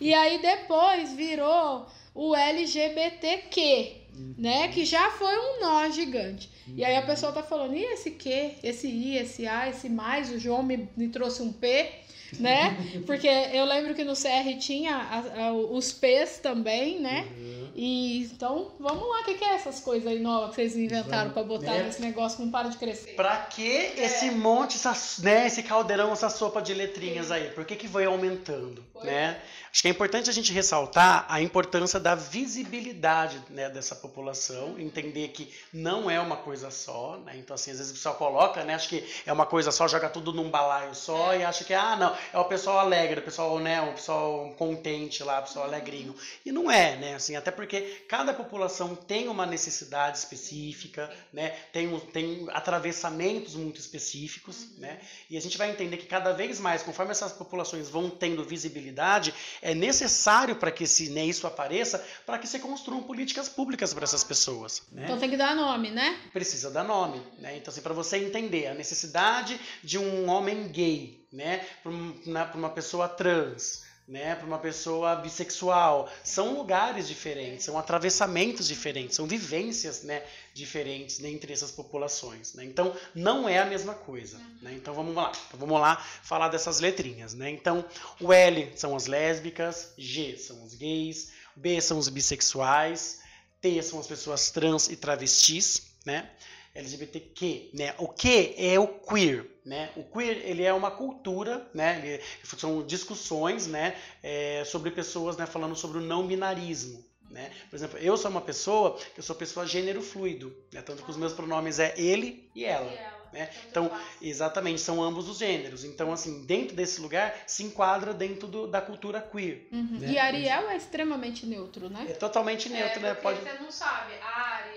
E 0.01 0.11
aí 0.11 0.41
depois 0.41 1.13
virou 1.13 1.85
o 2.15 2.33
LGBTQ, 2.35 3.91
né? 4.37 4.69
Que 4.69 4.85
já 4.85 5.11
foi 5.11 5.37
um 5.37 5.61
nó 5.61 5.89
gigante. 5.91 6.49
E 6.75 6.83
aí 6.83 6.95
a 6.95 7.01
pessoa 7.03 7.31
tá 7.31 7.43
falando, 7.43 7.75
e 7.75 7.83
esse 7.83 8.11
Q, 8.11 8.55
esse 8.63 8.87
I, 8.87 9.17
esse 9.17 9.45
A, 9.45 9.69
esse 9.69 9.89
mais, 9.89 10.31
o 10.31 10.39
João 10.39 10.63
me, 10.63 10.89
me 10.97 11.09
trouxe 11.09 11.43
um 11.43 11.53
P 11.53 12.05
né? 12.39 12.77
Porque 13.05 13.27
eu 13.27 13.65
lembro 13.65 13.93
que 13.93 14.03
no 14.03 14.13
CR 14.13 14.57
tinha 14.59 14.95
a, 14.95 15.47
a, 15.47 15.53
os 15.53 15.91
P's 15.91 16.39
também, 16.39 16.99
né? 16.99 17.27
Uhum. 17.37 17.64
E 17.75 18.23
então, 18.23 18.71
vamos 18.79 19.05
lá, 19.05 19.19
o 19.19 19.23
que, 19.25 19.33
que, 19.33 19.43
é 19.43 19.53
essas 19.53 19.81
coisas 19.81 20.07
aí 20.07 20.19
novas 20.19 20.51
que 20.51 20.55
vocês 20.55 20.77
inventaram 20.77 21.31
para 21.31 21.43
botar 21.43 21.71
né? 21.71 21.83
nesse 21.83 22.01
negócio 22.01 22.37
que 22.37 22.43
não 22.45 22.51
para 22.51 22.69
de 22.69 22.77
crescer? 22.77 23.15
Pra 23.15 23.35
que 23.35 23.69
é. 23.69 24.05
esse 24.05 24.31
monte, 24.31 24.77
essa, 24.77 25.21
né, 25.21 25.45
esse 25.45 25.61
caldeirão, 25.61 26.13
essa 26.13 26.29
sopa 26.29 26.61
de 26.61 26.73
letrinhas 26.73 27.31
aí? 27.31 27.49
Por 27.49 27.65
que, 27.65 27.75
que 27.75 27.89
foi 27.89 28.05
aumentando, 28.05 28.81
foi. 28.93 29.03
né? 29.03 29.41
Acho 29.75 29.81
que 29.81 29.89
é 29.89 29.91
importante 29.91 30.29
a 30.29 30.33
gente 30.33 30.53
ressaltar 30.53 31.25
a 31.27 31.41
importância 31.41 31.99
da 31.99 32.15
visibilidade 32.15 33.41
né, 33.49 33.69
dessa 33.69 33.93
população, 33.93 34.79
entender 34.79 35.27
que 35.27 35.53
não 35.73 36.09
é 36.09 36.17
uma 36.17 36.37
coisa 36.37 36.71
só, 36.71 37.17
né? 37.25 37.33
Então, 37.35 37.55
assim, 37.55 37.71
às 37.71 37.79
vezes 37.79 37.91
o 37.91 37.95
pessoal 37.95 38.15
coloca, 38.15 38.63
né? 38.63 38.73
Acho 38.73 38.87
que 38.87 39.05
é 39.25 39.33
uma 39.33 39.45
coisa 39.45 39.71
só, 39.71 39.85
joga 39.85 40.07
tudo 40.07 40.31
num 40.31 40.49
balaio 40.49 40.95
só 40.95 41.33
é. 41.33 41.39
e 41.39 41.43
acha 41.43 41.65
que, 41.65 41.73
ah, 41.73 41.97
não, 41.97 42.15
é 42.31 42.39
o 42.39 42.45
pessoal 42.45 42.79
alegre, 42.79 43.19
o 43.19 43.23
pessoal, 43.23 43.59
né, 43.59 43.81
o 43.81 43.91
pessoal 43.91 44.55
contente 44.57 45.21
lá, 45.25 45.39
o 45.39 45.41
pessoal 45.41 45.65
alegrinho. 45.65 46.15
E 46.45 46.53
não 46.53 46.71
é, 46.71 46.95
né? 46.95 47.15
Assim, 47.15 47.35
até 47.35 47.51
porque 47.51 47.64
cada 48.07 48.33
população 48.33 48.95
tem 48.95 49.27
uma 49.27 49.45
necessidade 49.45 50.17
específica, 50.17 51.11
né? 51.31 51.49
Tem, 51.71 51.99
tem 52.11 52.47
atravessamentos 52.51 53.55
muito 53.55 53.79
específicos, 53.79 54.77
né? 54.77 54.99
E 55.29 55.37
a 55.37 55.41
gente 55.41 55.57
vai 55.57 55.69
entender 55.69 55.97
que 55.97 56.05
cada 56.05 56.33
vez 56.33 56.59
mais, 56.59 56.83
conforme 56.83 57.11
essas 57.11 57.31
populações 57.31 57.89
vão 57.89 58.09
tendo 58.09 58.43
visibilidade, 58.43 59.33
é 59.61 59.73
necessário 59.73 60.55
para 60.55 60.71
que 60.71 60.83
esse, 60.83 61.09
né, 61.09 61.25
isso 61.25 61.47
apareça, 61.47 62.05
para 62.25 62.37
que 62.37 62.47
se 62.47 62.59
construam 62.59 63.03
políticas 63.03 63.49
públicas 63.49 63.93
para 63.93 64.03
essas 64.03 64.23
pessoas. 64.23 64.83
Né? 64.91 65.03
Então 65.05 65.19
tem 65.19 65.29
que 65.29 65.37
dar 65.37 65.55
nome, 65.55 65.91
né? 65.91 66.19
Precisa 66.33 66.69
dar 66.69 66.83
nome. 66.83 67.21
Né? 67.39 67.57
Então, 67.57 67.71
assim, 67.71 67.81
para 67.81 67.93
você 67.93 68.17
entender 68.17 68.67
a 68.67 68.73
necessidade 68.73 69.59
de 69.83 69.97
um 69.97 70.29
homem 70.29 70.67
gay, 70.67 71.25
né, 71.31 71.65
para 71.83 72.57
uma 72.57 72.69
pessoa 72.69 73.07
trans, 73.09 73.84
né, 74.07 74.35
para 74.35 74.45
uma 74.45 74.59
pessoa 74.59 75.15
bissexual. 75.15 76.09
São 76.23 76.55
lugares 76.55 77.07
diferentes, 77.07 77.65
são 77.65 77.77
atravessamentos 77.77 78.67
diferentes, 78.67 79.15
são 79.15 79.25
vivências 79.25 80.03
né, 80.03 80.23
diferentes 80.53 81.19
né, 81.19 81.29
entre 81.29 81.51
essas 81.51 81.71
populações. 81.71 82.53
Né? 82.53 82.65
Então, 82.65 82.95
não 83.13 83.49
é 83.49 83.57
a 83.57 83.65
mesma 83.65 83.93
coisa. 83.93 84.37
Né? 84.61 84.73
Então, 84.73 84.93
vamos 84.93 85.15
lá. 85.15 85.31
Então, 85.47 85.59
vamos 85.59 85.79
lá 85.79 85.97
falar 85.97 86.49
dessas 86.49 86.79
letrinhas. 86.79 87.33
Né? 87.33 87.49
Então, 87.49 87.83
o 88.19 88.31
L 88.31 88.71
são 88.75 88.95
as 88.95 89.07
lésbicas, 89.07 89.93
G 89.97 90.37
são 90.37 90.63
os 90.63 90.75
gays, 90.75 91.31
B 91.55 91.81
são 91.81 91.97
os 91.97 92.09
bissexuais, 92.09 93.21
T 93.59 93.81
são 93.81 93.99
as 93.99 94.07
pessoas 94.07 94.51
trans 94.51 94.89
e 94.89 94.95
travestis, 94.95 95.87
né? 96.05 96.29
LGBTQ, 96.75 97.69
né? 97.73 97.95
O 97.97 98.07
que 98.07 98.53
é 98.57 98.77
o 98.77 98.87
queer, 98.87 99.49
né? 99.65 99.89
O 99.95 100.03
queer 100.03 100.41
ele 100.45 100.63
é 100.63 100.73
uma 100.73 100.91
cultura, 100.91 101.65
né? 101.73 102.01
Ele, 102.03 102.23
são 102.43 102.85
discussões, 102.85 103.65
né? 103.65 103.95
É, 104.21 104.63
sobre 104.65 104.91
pessoas, 104.91 105.37
né? 105.37 105.45
Falando 105.45 105.75
sobre 105.75 105.99
o 105.99 106.01
não 106.01 106.27
binarismo, 106.27 107.03
né? 107.29 107.49
Por 107.69 107.75
exemplo, 107.75 107.97
eu 107.97 108.17
sou 108.17 108.29
uma 108.29 108.41
pessoa 108.41 108.97
que 109.13 109.19
eu 109.19 109.23
sou 109.23 109.35
pessoa 109.35 109.65
gênero 109.65 110.01
fluido, 110.01 110.55
né? 110.71 110.81
tanto 110.81 111.03
que 111.03 111.09
os 111.09 111.17
meus 111.17 111.33
pronomes 111.33 111.79
é 111.79 111.93
ele 111.97 112.49
e 112.53 112.65
ela. 112.65 112.91
E 112.91 112.95
ela. 112.95 113.15
Né? 113.35 113.49
Então, 113.69 113.91
exatamente, 114.21 114.79
são 114.79 115.03
ambos 115.03 115.27
os 115.27 115.39
gêneros. 115.39 115.83
Então, 115.83 116.13
assim, 116.13 116.45
dentro 116.45 116.73
desse 116.73 117.01
lugar, 117.01 117.35
se 117.45 117.63
enquadra 117.63 118.13
dentro 118.13 118.47
do, 118.47 118.65
da 118.65 118.79
cultura 118.79 119.19
queer. 119.19 119.67
Uhum. 119.73 119.99
Né? 119.99 120.11
E 120.13 120.17
Ariel 120.17 120.69
é 120.69 120.77
extremamente 120.77 121.45
neutro, 121.45 121.89
né? 121.89 122.07
É 122.09 122.13
totalmente 122.13 122.69
neutro, 122.69 122.99
é, 122.99 123.01
né? 123.01 123.13
Pode... 123.13 123.41
você 123.41 123.53
não 123.59 123.69
sabe, 123.69 124.13
a 124.21 124.39
Ariel... 124.55 124.74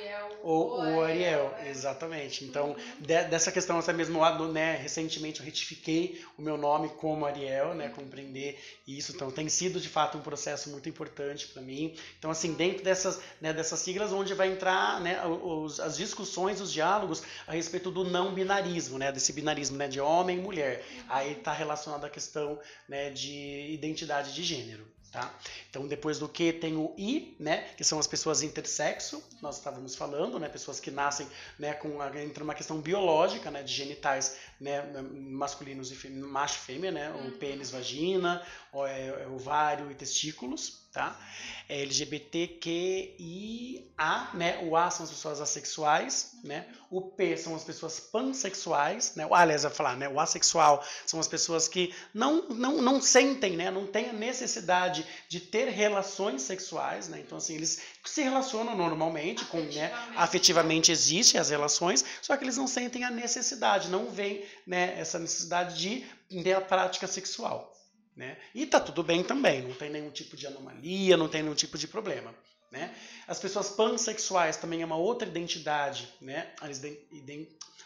ou 0.49 0.81
o 0.81 1.03
Ariel, 1.03 1.55
exatamente. 1.67 2.43
Então, 2.43 2.75
de, 2.99 3.25
dessa 3.25 3.53
questão 3.53 3.79
até 3.79 3.93
mesmo 3.93 4.19
né, 4.51 4.77
recentemente 4.77 5.41
eu 5.41 5.45
retifiquei 5.45 6.25
o 6.39 6.43
meu 6.43 6.57
nome 6.57 6.89
como 6.89 7.27
Ariel, 7.27 7.75
né, 7.75 7.91
compreender 7.91 8.59
isso. 8.87 9.13
Então, 9.15 9.31
tem 9.31 9.47
sido 9.51 9.79
de 9.79 9.91
fato 9.91 10.17
um 10.17 10.23
processo 10.23 10.71
muito 10.71 10.89
importante 10.89 11.49
para 11.49 11.61
mim. 11.61 11.95
Então, 12.19 12.31
assim, 12.31 12.55
dentro 12.55 12.83
dessas, 12.83 13.21
né, 13.43 13.53
dessas 13.53 13.81
siglas, 13.81 14.11
onde 14.11 14.33
vai 14.33 14.51
entrar, 14.51 15.03
né, 15.03 15.23
os, 15.27 15.79
as 15.81 15.99
discussões, 15.99 16.63
os 16.63 16.73
diálogos 16.73 17.23
a 17.47 17.53
respeito 17.53 17.91
do 17.91 18.05
não 18.05 18.33
binarismo, 18.33 18.99
né, 18.99 19.13
desse 19.13 19.35
binarismo, 19.35 19.77
né, 19.77 19.87
de 19.87 20.01
homem 20.01 20.39
e 20.39 20.41
mulher. 20.41 20.83
Aí 21.11 21.33
está 21.33 21.53
relacionado 21.53 22.07
à 22.07 22.09
questão, 22.09 22.59
né, 22.89 23.11
de 23.11 23.71
identidade 23.71 24.33
de 24.33 24.43
gênero. 24.43 24.87
Tá? 25.11 25.35
Então, 25.71 25.87
depois 25.87 26.18
do 26.18 26.29
que 26.29 26.53
tem 26.53 26.77
o 26.77 26.94
I, 26.99 27.35
né, 27.40 27.62
que 27.79 27.83
são 27.83 27.99
as 27.99 28.07
pessoas 28.07 28.42
intersexo, 28.42 29.27
nós 29.40 29.57
estávamos 29.57 29.94
falando, 29.97 30.38
né, 30.38 30.51
pessoas 30.51 30.79
que 30.81 30.90
nascem 30.90 31.27
né, 31.59 31.73
com 31.73 32.03
entra 32.18 32.44
uma 32.44 32.55
questão 32.55 32.79
biológica, 32.79 33.51
né, 33.51 33.62
de 33.62 33.73
genitais 33.73 34.37
né, 34.61 34.83
masculinos 35.03 35.90
e 35.90 36.09
macho 36.11 36.57
e 36.57 36.61
fêmea, 36.61 36.92
né, 36.92 37.11
o 37.27 37.33
pênis, 37.38 37.71
vagina, 37.71 38.47
o, 38.71 38.85
é, 38.85 39.23
é, 39.23 39.27
ovário 39.29 39.90
e 39.90 39.94
testículos, 39.94 40.87
tá? 40.92 41.16
É 41.68 41.83
LGBTQIA, 41.83 43.83
né, 44.33 44.59
o 44.64 44.74
A 44.74 44.90
são 44.90 45.05
as 45.05 45.11
pessoas 45.11 45.38
assexuais, 45.40 46.31
né, 46.42 46.66
o 46.90 47.03
P 47.03 47.37
são 47.37 47.55
as 47.55 47.62
pessoas 47.62 48.01
pansexuais, 48.01 49.14
né, 49.14 49.27
o 49.27 49.35
aliás, 49.35 49.64
vai 49.64 49.72
falar, 49.72 49.94
né, 49.96 50.09
o 50.09 50.18
assexual 50.18 50.83
são 51.05 51.20
as 51.20 51.29
pessoas 51.29 51.68
que 51.68 51.94
não, 52.14 52.48
não, 52.48 52.81
não 52.81 53.03
sentem, 53.03 53.55
né, 53.55 53.70
não 53.70 53.87
têm 53.87 54.09
a 54.09 54.14
necessidade 54.14 55.07
de 55.29 55.40
ter 55.40 55.68
relações 55.68 56.40
sexuais, 56.42 57.07
né, 57.09 57.20
então 57.20 57.37
assim, 57.37 57.55
eles 57.55 57.83
se 58.05 58.22
relacionam 58.22 58.74
normalmente 58.74 59.44
com, 59.44 59.61
né, 59.61 59.92
afetivamente 60.16 60.90
existem 60.90 61.38
as 61.38 61.51
relações, 61.51 62.03
só 62.22 62.35
que 62.37 62.44
eles 62.44 62.57
não 62.57 62.66
sentem 62.66 63.05
a 63.05 63.11
necessidade, 63.11 63.90
não 63.90 64.11
veem, 64.11 64.42
né, 64.66 64.98
essa 64.98 65.18
necessidade 65.18 65.79
de 65.79 66.07
ter 66.42 66.55
a 66.55 66.62
prática 66.62 67.07
sexual. 67.07 67.78
Né? 68.19 68.37
E 68.53 68.67
tá 68.67 68.81
tudo 68.81 69.05
bem 69.05 69.23
também, 69.23 69.63
não 69.63 69.73
tem 69.73 69.89
nenhum 69.89 70.11
tipo 70.11 70.37
de 70.37 70.45
anomalia, 70.45 71.17
não 71.17 71.29
tem 71.29 71.41
nenhum 71.41 71.55
tipo 71.55 71.79
de 71.79 71.87
problema. 71.87 72.35
Né? 72.71 72.95
As 73.27 73.39
pessoas 73.39 73.71
pansexuais 73.71 74.57
também 74.57 74.83
é 74.83 74.85
uma 74.85 74.97
outra 74.97 75.27
identidade, 75.27 76.09
né? 76.21 76.49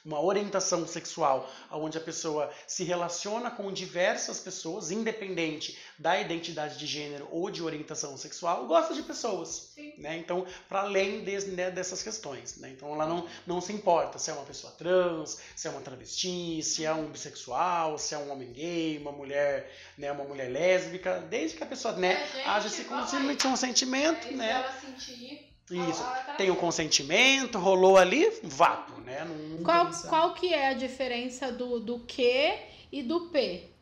Uma 0.05 0.21
orientação 0.21 0.85
sexual, 0.85 1.49
onde 1.71 1.97
a 1.97 2.01
pessoa 2.01 2.53
se 2.66 2.83
relaciona 2.83 3.53
com 3.53 3.73
diversas 3.73 4.40
pessoas, 4.40 4.90
independente 4.90 5.79
da 5.97 6.21
identidade 6.21 6.77
de 6.77 6.87
gênero 6.87 7.29
ou 7.31 7.49
de 7.49 7.62
orientação 7.62 8.16
sexual, 8.16 8.66
gosta 8.66 8.95
de 8.95 9.03
pessoas. 9.05 9.71
Né? 9.97 10.18
Então, 10.18 10.45
para 10.68 10.81
além 10.81 11.23
de, 11.23 11.47
né, 11.53 11.71
dessas 11.71 12.03
questões. 12.03 12.57
Né? 12.57 12.71
Então, 12.71 12.92
ela 12.92 13.07
não, 13.07 13.29
não 13.47 13.61
se 13.61 13.73
importa 13.73 14.18
se 14.18 14.29
é 14.29 14.33
uma 14.33 14.45
pessoa 14.45 14.73
trans, 14.73 15.38
se 15.55 15.68
é 15.68 15.71
uma 15.71 15.81
travesti, 15.81 16.61
se 16.64 16.85
é 16.85 16.92
um 16.92 17.07
bissexual, 17.07 17.97
se 17.97 18.12
é 18.12 18.18
um 18.18 18.33
homem 18.33 18.53
gay, 18.53 18.99
uma 18.99 19.12
mulher, 19.12 19.71
né, 19.97 20.11
uma 20.11 20.25
mulher 20.25 20.51
lésbica, 20.51 21.21
desde 21.31 21.57
que 21.57 21.62
a 21.62 21.66
pessoa 21.66 21.95
né, 21.95 22.14
é, 22.35 22.45
haja 22.45 22.66
esse 22.66 22.85
consentimento. 22.85 24.27
É, 24.27 24.33
né? 24.33 24.71
Sentir 24.80 25.52
isso. 25.70 26.04
Tem 26.37 26.50
o 26.50 26.56
consentimento, 26.56 27.58
rolou 27.58 27.96
ali, 27.96 28.28
vapo, 28.42 29.00
né? 29.00 29.24
Não, 29.24 29.62
qual, 29.62 29.90
qual 30.08 30.35
que 30.35 30.52
é 30.52 30.68
a 30.68 30.74
diferença 30.74 31.50
do, 31.50 31.80
do 31.80 32.00
Q 32.00 32.58
e 32.90 33.02
do 33.02 33.28
P? 33.28 33.72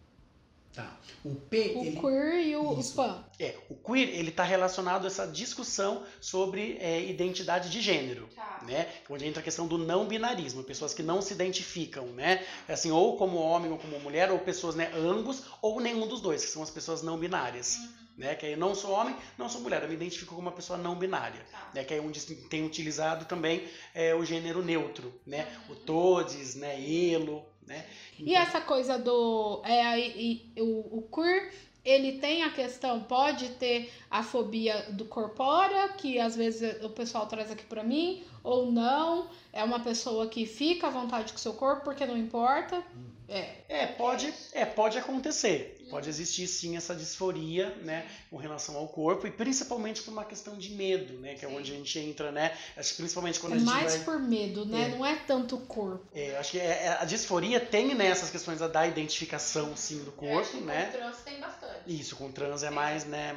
Tá. 0.72 0.96
O 1.24 1.34
P. 1.34 1.74
O 1.74 1.84
ele... 1.84 2.00
queer 2.00 2.46
e 2.46 2.56
o, 2.56 2.78
Isso. 2.78 2.94
pan. 2.94 3.24
É, 3.38 3.56
o 3.68 3.74
queer 3.74 4.08
ele 4.08 4.28
está 4.28 4.44
relacionado 4.44 5.04
a 5.04 5.08
essa 5.08 5.26
discussão 5.26 6.04
sobre 6.20 6.76
é, 6.78 7.04
identidade 7.10 7.68
de 7.70 7.80
gênero, 7.80 8.28
tá. 8.34 8.60
né? 8.62 8.88
Onde 9.08 9.26
entra 9.26 9.40
a 9.40 9.42
questão 9.42 9.66
do 9.66 9.76
não 9.76 10.06
binarismo, 10.06 10.62
pessoas 10.62 10.94
que 10.94 11.02
não 11.02 11.20
se 11.20 11.34
identificam, 11.34 12.06
né? 12.06 12.46
Assim, 12.68 12.92
ou 12.92 13.16
como 13.16 13.36
homem 13.36 13.72
ou 13.72 13.78
como 13.78 13.98
mulher, 13.98 14.30
ou 14.30 14.38
pessoas, 14.38 14.76
né, 14.76 14.92
ambos, 14.94 15.42
ou 15.60 15.80
nenhum 15.80 16.06
dos 16.06 16.20
dois, 16.20 16.44
que 16.44 16.50
são 16.50 16.62
as 16.62 16.70
pessoas 16.70 17.02
não 17.02 17.18
binárias. 17.18 17.76
Uhum. 17.76 17.88
Né, 18.20 18.34
que 18.34 18.44
aí 18.44 18.52
eu 18.52 18.58
não 18.58 18.74
sou 18.74 18.90
homem, 18.90 19.16
não 19.38 19.48
sou 19.48 19.62
mulher, 19.62 19.82
eu 19.82 19.88
me 19.88 19.94
identifico 19.94 20.34
como 20.34 20.46
uma 20.46 20.54
pessoa 20.54 20.78
não 20.78 20.94
binária. 20.94 21.40
Tá. 21.50 21.70
Né, 21.74 21.84
que 21.84 21.94
é 21.94 22.00
onde 22.02 22.20
tem 22.20 22.66
utilizado 22.66 23.24
também 23.24 23.66
é, 23.94 24.14
o 24.14 24.22
gênero 24.26 24.62
neutro, 24.62 25.18
né? 25.26 25.48
Uhum. 25.66 25.74
O 25.74 25.76
todes, 25.78 26.54
né, 26.54 26.78
elo, 26.78 27.42
né? 27.66 27.86
E 28.18 28.34
essa 28.34 28.60
coisa 28.60 28.98
do. 28.98 29.62
É, 29.64 30.60
o, 30.60 30.98
o 30.98 31.08
queer, 31.10 31.50
ele 31.82 32.18
tem 32.18 32.42
a 32.42 32.50
questão, 32.50 33.00
pode 33.04 33.48
ter 33.52 33.90
a 34.10 34.22
fobia 34.22 34.90
do 34.90 35.06
corpórea, 35.06 35.88
que 35.88 36.18
às 36.18 36.36
vezes 36.36 36.82
o 36.84 36.90
pessoal 36.90 37.26
traz 37.26 37.50
aqui 37.50 37.64
para 37.64 37.82
mim, 37.82 38.22
ou 38.44 38.70
não. 38.70 39.30
É 39.50 39.64
uma 39.64 39.80
pessoa 39.80 40.28
que 40.28 40.44
fica 40.44 40.88
à 40.88 40.90
vontade 40.90 41.32
com 41.32 41.38
seu 41.38 41.54
corpo 41.54 41.84
porque 41.84 42.04
não 42.04 42.18
importa. 42.18 42.76
Hum. 42.94 43.10
É. 43.28 43.59
é, 43.70 43.86
pode, 43.86 44.34
é, 44.52 44.66
pode 44.66 44.98
acontecer. 44.98 45.76
Pode 45.90 46.08
existir 46.08 46.46
sim 46.46 46.76
essa 46.76 46.94
disforia, 46.94 47.74
né, 47.82 48.06
com 48.30 48.36
relação 48.36 48.76
ao 48.76 48.86
corpo 48.86 49.26
e 49.26 49.30
principalmente 49.30 50.02
por 50.02 50.12
uma 50.12 50.24
questão 50.24 50.56
de 50.56 50.70
medo, 50.70 51.14
né, 51.14 51.34
que 51.34 51.44
é 51.44 51.48
onde 51.48 51.72
a 51.72 51.74
gente 51.74 51.98
entra, 51.98 52.30
né, 52.30 52.56
acho 52.76 52.90
que 52.90 52.98
principalmente 52.98 53.40
quando 53.40 53.54
é 53.54 53.56
a 53.56 53.58
gente 53.58 53.68
mais 53.68 53.96
vai... 53.96 54.04
por 54.04 54.20
medo, 54.20 54.64
né, 54.64 54.84
é. 54.84 54.88
não 54.88 55.04
é 55.04 55.16
tanto 55.16 55.56
o 55.56 55.60
corpo. 55.62 56.06
É, 56.14 56.36
acho 56.36 56.52
que 56.52 56.60
é, 56.60 56.84
é 56.84 56.96
a 57.00 57.04
disforia 57.04 57.58
tem, 57.58 57.92
né, 57.92 58.06
essas 58.06 58.30
questões 58.30 58.60
da 58.60 58.86
identificação, 58.86 59.76
sim, 59.76 60.04
do 60.04 60.12
corpo, 60.12 60.58
é, 60.58 60.60
né. 60.60 60.84
Com 60.92 60.98
trans 60.98 61.16
tem 61.24 61.40
bastante. 61.40 61.80
Isso, 61.88 62.14
com 62.14 62.30
trans 62.30 62.62
é 62.62 62.70
mais, 62.70 63.04
né, 63.04 63.34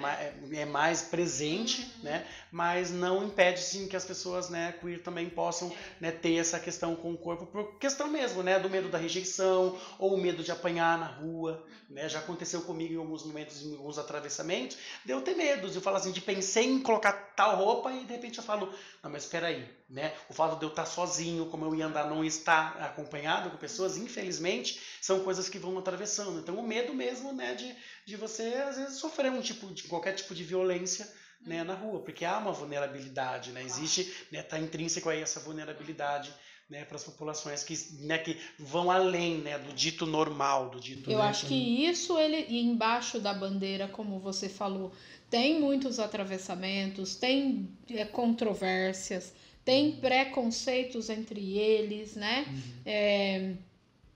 é, 0.51 0.59
é 0.59 0.65
mais 0.65 1.01
presente, 1.01 1.81
uhum. 1.81 2.03
né, 2.03 2.27
mas 2.51 2.91
não 2.91 3.25
impede, 3.25 3.61
sim, 3.61 3.87
que 3.87 3.95
as 3.95 4.05
pessoas, 4.05 4.49
né, 4.49 4.75
queer 4.79 5.01
também 5.01 5.27
possam, 5.27 5.71
né, 5.99 6.11
ter 6.11 6.35
essa 6.35 6.59
questão 6.59 6.95
com 6.95 7.13
o 7.13 7.17
corpo 7.17 7.47
por 7.47 7.79
questão 7.79 8.07
mesmo, 8.07 8.43
né, 8.43 8.59
do 8.59 8.69
medo 8.69 8.89
da 8.89 8.99
rejeição 8.99 9.75
ou 9.97 10.15
medo 10.23 10.41
de 10.41 10.51
apanhar 10.51 10.97
na 10.97 11.05
rua, 11.05 11.63
né, 11.89 12.07
já 12.07 12.19
aconteceu 12.19 12.62
comigo 12.62 12.93
em 12.93 12.97
alguns 12.97 13.23
momentos, 13.23 13.62
em 13.62 13.75
alguns 13.75 13.97
atravessamentos, 13.97 14.77
de 15.05 15.12
eu 15.12 15.21
ter 15.21 15.36
medo, 15.36 15.69
de 15.69 15.75
eu 15.75 15.81
falar 15.81 15.97
assim, 15.97 16.13
de 16.13 16.21
pensei 16.21 16.65
em 16.65 16.81
colocar 16.81 17.12
tal 17.36 17.57
roupa 17.57 17.91
e 17.91 18.05
de 18.05 18.13
repente 18.13 18.38
eu 18.38 18.43
falo, 18.43 18.73
não, 19.03 19.12
mas 19.12 19.23
espera 19.23 19.47
aí, 19.47 19.69
né? 19.89 20.13
O 20.29 20.33
fato 20.33 20.57
de 20.57 20.63
eu 20.63 20.69
estar 20.69 20.86
sozinho, 20.86 21.47
como 21.47 21.65
eu 21.65 21.75
ia 21.75 21.86
andar, 21.86 22.09
não 22.09 22.23
estar 22.23 22.77
acompanhado 22.81 23.49
com 23.49 23.57
pessoas, 23.57 23.97
infelizmente, 23.97 24.81
são 25.01 25.19
coisas 25.23 25.49
que 25.49 25.59
vão 25.59 25.77
atravessando. 25.77 26.39
Então 26.39 26.55
o 26.55 26.63
medo 26.63 26.93
mesmo, 26.93 27.33
né, 27.33 27.53
de, 27.53 27.75
de 28.05 28.15
você 28.15 28.55
às 28.55 28.77
vezes 28.77 28.95
sofrer 28.95 29.31
um 29.31 29.41
tipo 29.41 29.67
de 29.67 29.83
qualquer 29.83 30.13
tipo 30.13 30.33
de 30.33 30.43
violência 30.43 31.07
né, 31.41 31.63
na 31.63 31.73
rua, 31.73 31.99
porque 31.99 32.23
há 32.23 32.38
uma 32.38 32.53
vulnerabilidade, 32.53 33.51
né? 33.51 33.62
Existe, 33.63 34.27
né, 34.31 34.41
tá 34.41 34.57
intrínseco 34.57 35.09
aí 35.09 35.21
essa 35.21 35.41
vulnerabilidade 35.41 36.33
né, 36.73 36.83
para 36.86 36.95
as 36.95 37.03
populações 37.03 37.63
que, 37.63 37.77
né, 37.99 38.17
que 38.17 38.36
vão 38.57 38.89
além 38.89 39.38
né, 39.38 39.59
do 39.59 39.71
dito 39.73 40.07
normal, 40.07 40.71
do 40.71 40.79
dito. 40.79 41.12
Eu 41.12 41.19
né, 41.19 41.25
acho 41.25 41.45
que 41.45 41.53
isso 41.53 42.17
ele 42.17 42.47
embaixo 42.59 43.19
da 43.19 43.31
bandeira, 43.31 43.88
como 43.88 44.17
você 44.17 44.49
falou, 44.49 44.91
tem 45.29 45.59
muitos 45.59 45.99
atravessamentos, 45.99 47.15
tem 47.15 47.69
é, 47.91 48.03
controvérsias, 48.05 49.33
tem 49.63 49.91
uhum. 49.91 49.99
preconceitos 49.99 51.12
entre 51.12 51.59
eles, 51.59 52.15
né? 52.15 52.43
Uhum. 52.49 52.62
É, 52.88 53.53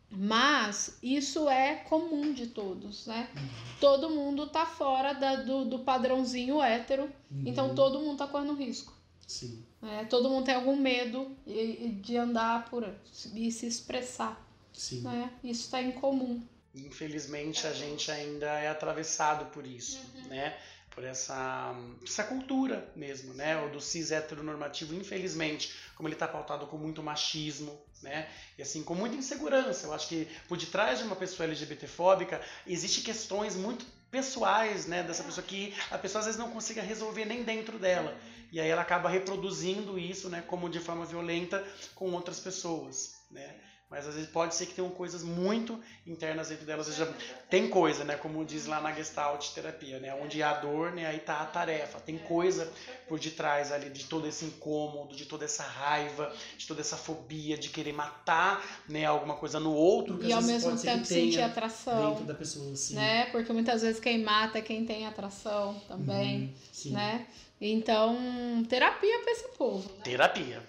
mas 0.10 0.98
isso 1.04 1.48
é 1.48 1.76
comum 1.76 2.34
de 2.34 2.48
todos, 2.48 3.06
né? 3.06 3.30
Uhum. 3.36 3.48
Todo 3.80 4.10
mundo 4.10 4.48
tá 4.48 4.65
fora 4.65 5.13
da, 5.13 5.36
do, 5.36 5.63
do 5.63 5.80
padrãozinho 5.80 6.60
hétero, 6.60 7.08
então 7.46 7.70
uhum. 7.70 7.76
todo 7.76 8.00
mundo 8.00 8.17
tá 8.17 8.26
correndo 8.26 8.56
risco. 8.56 8.98
Sim. 9.28 9.63
É, 9.84 10.06
todo 10.06 10.30
mundo 10.30 10.46
tem 10.46 10.56
algum 10.56 10.76
medo 10.76 11.36
de 11.46 12.18
andar 12.18 12.70
por 12.70 12.88
e 13.34 13.52
se 13.52 13.68
expressar. 13.68 14.44
Sim. 14.74 15.02
Né? 15.02 15.32
Isso 15.44 15.66
está 15.66 15.82
em 15.82 15.92
comum. 15.92 16.44
Infelizmente 16.74 17.66
a 17.66 17.74
gente 17.74 18.12
ainda 18.12 18.48
é 18.60 18.68
atravessado 18.68 19.46
por 19.52 19.66
isso, 19.66 20.00
uhum. 20.16 20.28
né? 20.30 20.58
Por 20.92 21.04
essa, 21.04 21.76
essa 22.04 22.24
cultura 22.24 22.92
mesmo, 22.96 23.34
né? 23.34 23.63
O 23.63 23.70
do 23.70 23.80
cis 23.80 24.12
heteronormativo, 24.12 24.96
infelizmente, 24.96 25.76
como 25.96 26.08
ele 26.08 26.16
está 26.16 26.28
pautado 26.28 26.66
com 26.66 26.78
muito 26.78 27.04
machismo, 27.04 27.80
né? 28.02 28.28
E 28.58 28.62
assim, 28.63 28.84
com 28.84 28.96
muita 28.96 29.16
insegurança. 29.16 29.88
Eu 29.88 29.94
acho 29.94 30.08
que 30.08 30.28
por 30.48 30.58
detrás 30.58 31.00
de 31.00 31.06
uma 31.06 31.16
pessoa 31.16 31.46
LGBTfóbica 31.46 32.42
existe 32.66 33.02
questões 33.02 33.56
muito 33.56 33.86
pessoais, 34.12 34.86
né? 34.86 35.04
Dessa 35.04 35.24
pessoa 35.24 35.46
que 35.46 35.74
a 35.91 35.98
pessoa 35.98 36.20
às 36.20 36.26
vezes 36.26 36.39
não 36.39 36.52
consiga 36.52 36.82
resolver 36.82 37.26
nem 37.26 37.43
dentro 37.43 37.78
dela. 37.78 38.17
E 38.52 38.60
aí 38.60 38.70
ela 38.70 38.82
acaba 38.82 39.10
reproduzindo 39.10 40.00
isso, 40.00 40.30
né, 40.30 40.41
como 40.48 40.70
de 40.70 40.80
forma 40.80 41.06
violenta 41.06 41.65
com 41.93 42.12
outras 42.13 42.39
pessoas, 42.39 43.15
né? 43.30 43.56
Mas 43.89 44.06
às 44.06 44.15
vezes 44.15 44.30
pode 44.30 44.54
ser 44.54 44.65
que 44.65 44.73
tenham 44.73 44.89
coisas 44.89 45.23
muito 45.23 45.80
internas 46.06 46.50
dentro 46.50 46.65
delas. 46.65 46.88
Seja, 46.88 47.08
tem 47.50 47.69
coisa, 47.69 48.04
né? 48.04 48.17
Como 48.17 48.43
diz 48.43 48.65
lá 48.65 48.82
na 48.82 48.91
Gestalt 48.91 49.50
terapia, 49.52 49.97
né? 50.00 50.13
Onde 50.13 50.43
há 50.43 50.54
dor, 50.56 50.91
né? 50.91 51.06
Aí 51.06 51.19
tá 51.19 51.39
a 51.39 51.45
tarefa. 51.45 51.97
Tem 52.02 52.17
coisa 52.17 52.69
por 53.08 53.17
detrás 53.17 53.71
ali 53.71 53.89
de 53.89 54.04
todo 54.04 54.28
esse 54.28 54.43
incômodo, 54.43 55.15
de 55.15 55.26
toda 55.26 55.45
essa 55.45 55.63
raiva, 55.63 56.34
de 56.58 56.67
toda 56.67 56.82
essa 56.82 56.97
fobia 56.97 57.58
de 57.58 57.69
querer 57.69 57.93
matar, 57.93 58.62
né? 58.89 59.06
Alguma 59.06 59.36
coisa 59.36 59.58
no 59.58 59.73
outro. 59.73 60.21
E 60.21 60.34
ao 60.34 60.41
mesmo 60.41 60.78
tempo 60.78 61.06
sentir 61.06 61.41
atração. 61.41 62.10
Dentro 62.10 62.26
da 62.26 62.34
pessoa, 62.34 62.76
sim. 62.76 62.95
Né? 62.95 63.28
Porque 63.32 63.54
muitas 63.54 63.84
vezes 63.84 64.02
quem 64.02 64.21
mata 64.21 64.58
é 64.58 64.62
quem 64.62 64.86
tem 64.86 65.08
atração 65.08 65.82
também, 65.88 66.54
uhum, 66.86 66.91
né? 66.91 67.26
Então, 67.60 68.63
terapia 68.69 69.19
para 69.19 69.32
esse 69.32 69.47
povo. 69.58 69.89
Né? 69.97 70.04
Terapia. 70.04 70.62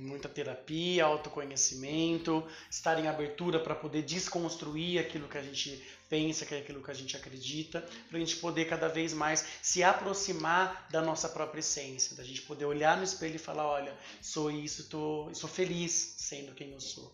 Muita 0.00 0.28
terapia, 0.28 1.04
autoconhecimento, 1.04 2.42
estar 2.70 2.98
em 2.98 3.06
abertura 3.06 3.60
para 3.60 3.74
poder 3.74 4.02
desconstruir 4.02 4.98
aquilo 4.98 5.28
que 5.28 5.38
a 5.38 5.42
gente 5.42 5.82
pensa, 6.08 6.44
que 6.44 6.54
é 6.54 6.58
aquilo 6.58 6.82
que 6.82 6.90
a 6.90 6.94
gente 6.94 7.16
acredita, 7.16 7.86
para 8.08 8.16
a 8.16 8.20
gente 8.20 8.36
poder 8.36 8.64
cada 8.64 8.88
vez 8.88 9.14
mais 9.14 9.46
se 9.62 9.82
aproximar 9.84 10.88
da 10.90 11.00
nossa 11.00 11.28
própria 11.28 11.60
essência, 11.60 12.16
da 12.16 12.24
gente 12.24 12.42
poder 12.42 12.64
olhar 12.64 12.96
no 12.96 13.04
espelho 13.04 13.36
e 13.36 13.38
falar, 13.38 13.66
olha, 13.66 13.94
sou 14.20 14.50
isso, 14.50 14.88
tô, 14.88 15.28
sou 15.32 15.48
feliz 15.48 16.14
sendo 16.16 16.52
quem 16.52 16.72
eu 16.72 16.80
sou. 16.80 17.12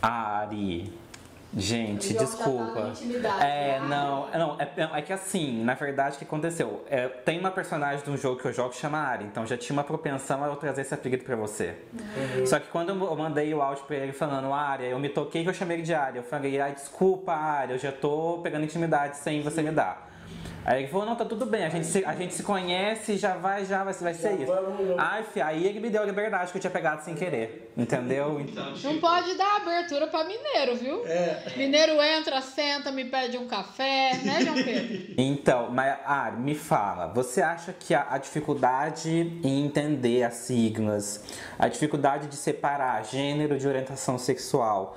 Ari, 0.00 0.90
Gente, 1.56 2.14
já 2.14 2.20
desculpa. 2.20 2.92
tá 3.22 3.44
é, 3.44 3.80
não, 3.80 4.30
não 4.30 4.56
é, 4.60 4.98
é 4.98 5.02
que 5.02 5.12
assim, 5.12 5.64
na 5.64 5.74
verdade, 5.74 6.14
o 6.14 6.18
que 6.18 6.24
aconteceu? 6.24 6.84
É, 6.88 7.08
tem 7.08 7.40
uma 7.40 7.50
personagem 7.50 8.04
de 8.04 8.10
um 8.10 8.16
jogo 8.16 8.40
que 8.40 8.46
eu 8.46 8.52
jogo 8.52 8.70
que 8.70 8.76
chama 8.76 8.98
Ari, 8.98 9.24
então 9.24 9.44
já 9.44 9.56
tinha 9.56 9.76
uma 9.76 9.82
propensão 9.82 10.44
a 10.44 10.46
eu 10.46 10.56
trazer 10.56 10.82
esse 10.82 10.94
apelido 10.94 11.24
pra 11.24 11.34
você. 11.34 11.74
Só 12.46 12.60
que 12.60 12.68
quando 12.68 12.90
eu 12.90 13.16
mandei 13.16 13.52
o 13.52 13.60
áudio 13.60 13.84
pra 13.84 13.96
ele 13.96 14.12
falando 14.12 14.52
Ari, 14.52 14.86
eu 14.86 14.98
me 14.98 15.08
toquei 15.08 15.42
que 15.42 15.48
eu 15.48 15.54
chamei 15.54 15.78
ele 15.78 15.82
de 15.82 15.94
Ari. 15.94 16.18
Eu 16.18 16.24
falei, 16.24 16.60
ai, 16.60 16.72
desculpa, 16.72 17.32
Ari, 17.32 17.72
eu 17.72 17.78
já 17.78 17.90
tô 17.90 18.38
pegando 18.42 18.64
intimidade 18.64 19.16
sem 19.16 19.42
você 19.42 19.60
me 19.60 19.72
dar. 19.72 20.09
Aí 20.70 20.84
ele 20.84 20.88
falou, 20.88 21.04
não, 21.04 21.16
tá 21.16 21.24
tudo 21.24 21.46
bem, 21.46 21.64
a 21.64 21.68
gente 21.68 21.84
se, 21.84 22.04
a 22.04 22.14
gente 22.14 22.32
se 22.32 22.44
conhece, 22.44 23.16
já 23.16 23.36
vai, 23.36 23.64
já 23.64 23.82
vai, 23.82 23.92
vai 23.92 24.14
ser 24.14 24.40
isso. 24.40 24.52
Ai, 24.96 25.24
fi, 25.24 25.40
aí 25.40 25.66
ele 25.66 25.80
me 25.80 25.90
deu 25.90 26.00
a 26.00 26.06
liberdade 26.06 26.52
que 26.52 26.58
eu 26.58 26.60
tinha 26.60 26.70
pegado 26.70 27.02
sem 27.02 27.16
querer, 27.16 27.72
entendeu? 27.76 28.38
Então, 28.40 28.72
Não 28.84 29.00
pode 29.00 29.34
dar 29.34 29.56
abertura 29.56 30.06
pra 30.06 30.22
mineiro, 30.22 30.76
viu? 30.76 31.02
Mineiro 31.56 32.00
entra, 32.00 32.40
senta, 32.40 32.92
me 32.92 33.04
pede 33.04 33.36
um 33.36 33.48
café, 33.48 34.16
né, 34.22 34.42
João 34.42 34.62
Pedro? 34.62 35.00
Então, 35.18 35.72
mas 35.72 35.98
Ari, 36.06 36.36
me 36.36 36.54
fala, 36.54 37.08
você 37.08 37.42
acha 37.42 37.72
que 37.72 37.92
a, 37.92 38.06
a 38.08 38.18
dificuldade 38.18 39.40
em 39.42 39.66
entender 39.66 40.22
as 40.22 40.34
siglas, 40.34 41.24
a 41.58 41.66
dificuldade 41.66 42.28
de 42.28 42.36
separar 42.36 43.04
gênero 43.04 43.58
de 43.58 43.66
orientação 43.66 44.16
sexual, 44.18 44.96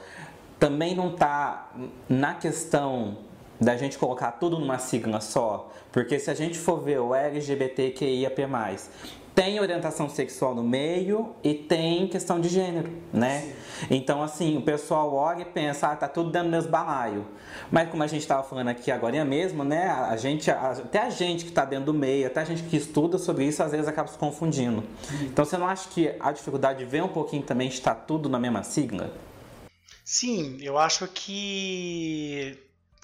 também 0.59 0.93
não 0.93 1.15
tá 1.15 1.71
na 2.07 2.35
questão 2.35 3.17
da 3.63 3.75
gente 3.77 3.97
colocar 3.97 4.31
tudo 4.33 4.59
numa 4.59 4.77
sigla 4.77 5.21
só? 5.21 5.71
Porque 5.91 6.19
se 6.19 6.29
a 6.29 6.33
gente 6.33 6.57
for 6.57 6.81
ver 6.81 6.99
o 6.99 7.13
LGBTQIAP+, 7.13 8.35
tem 9.35 9.59
orientação 9.59 10.07
sexual 10.07 10.53
no 10.53 10.61
meio 10.63 11.33
e 11.43 11.55
tem 11.55 12.07
questão 12.07 12.39
de 12.39 12.49
gênero, 12.49 12.91
né? 13.11 13.53
Então, 13.89 14.21
assim, 14.21 14.57
o 14.57 14.61
pessoal 14.61 15.11
olha 15.13 15.41
e 15.41 15.45
pensa, 15.45 15.87
ah, 15.87 15.95
tá 15.95 16.07
tudo 16.07 16.29
dando 16.29 16.49
meus 16.49 16.67
balaio. 16.67 17.25
Mas 17.71 17.89
como 17.89 18.03
a 18.03 18.07
gente 18.07 18.21
estava 18.21 18.43
falando 18.43 18.67
aqui 18.67 18.91
agora 18.91 19.25
mesmo, 19.25 19.63
né? 19.63 19.87
A 19.87 20.15
gente, 20.17 20.51
a- 20.51 20.71
até 20.71 20.99
a 20.99 21.09
gente 21.09 21.45
que 21.45 21.49
está 21.49 21.65
dentro 21.65 21.85
do 21.85 21.93
meio, 21.95 22.27
até 22.27 22.41
a 22.41 22.45
gente 22.45 22.61
que 22.63 22.77
estuda 22.77 23.17
sobre 23.17 23.45
isso, 23.45 23.63
às 23.63 23.71
vezes 23.71 23.87
acaba 23.87 24.07
se 24.07 24.17
confundindo. 24.19 24.83
Então, 25.21 25.43
você 25.43 25.57
não 25.57 25.67
acha 25.67 25.89
que 25.89 26.13
a 26.19 26.31
dificuldade 26.31 26.85
vem 26.85 27.01
um 27.01 27.07
pouquinho 27.07 27.41
também 27.41 27.69
de 27.69 27.73
estar 27.75 27.95
tudo 27.95 28.29
na 28.29 28.39
mesma 28.39 28.61
sigla? 28.61 29.11
Sim, 30.05 30.57
eu 30.61 30.77
acho 30.77 31.07
que 31.07 32.57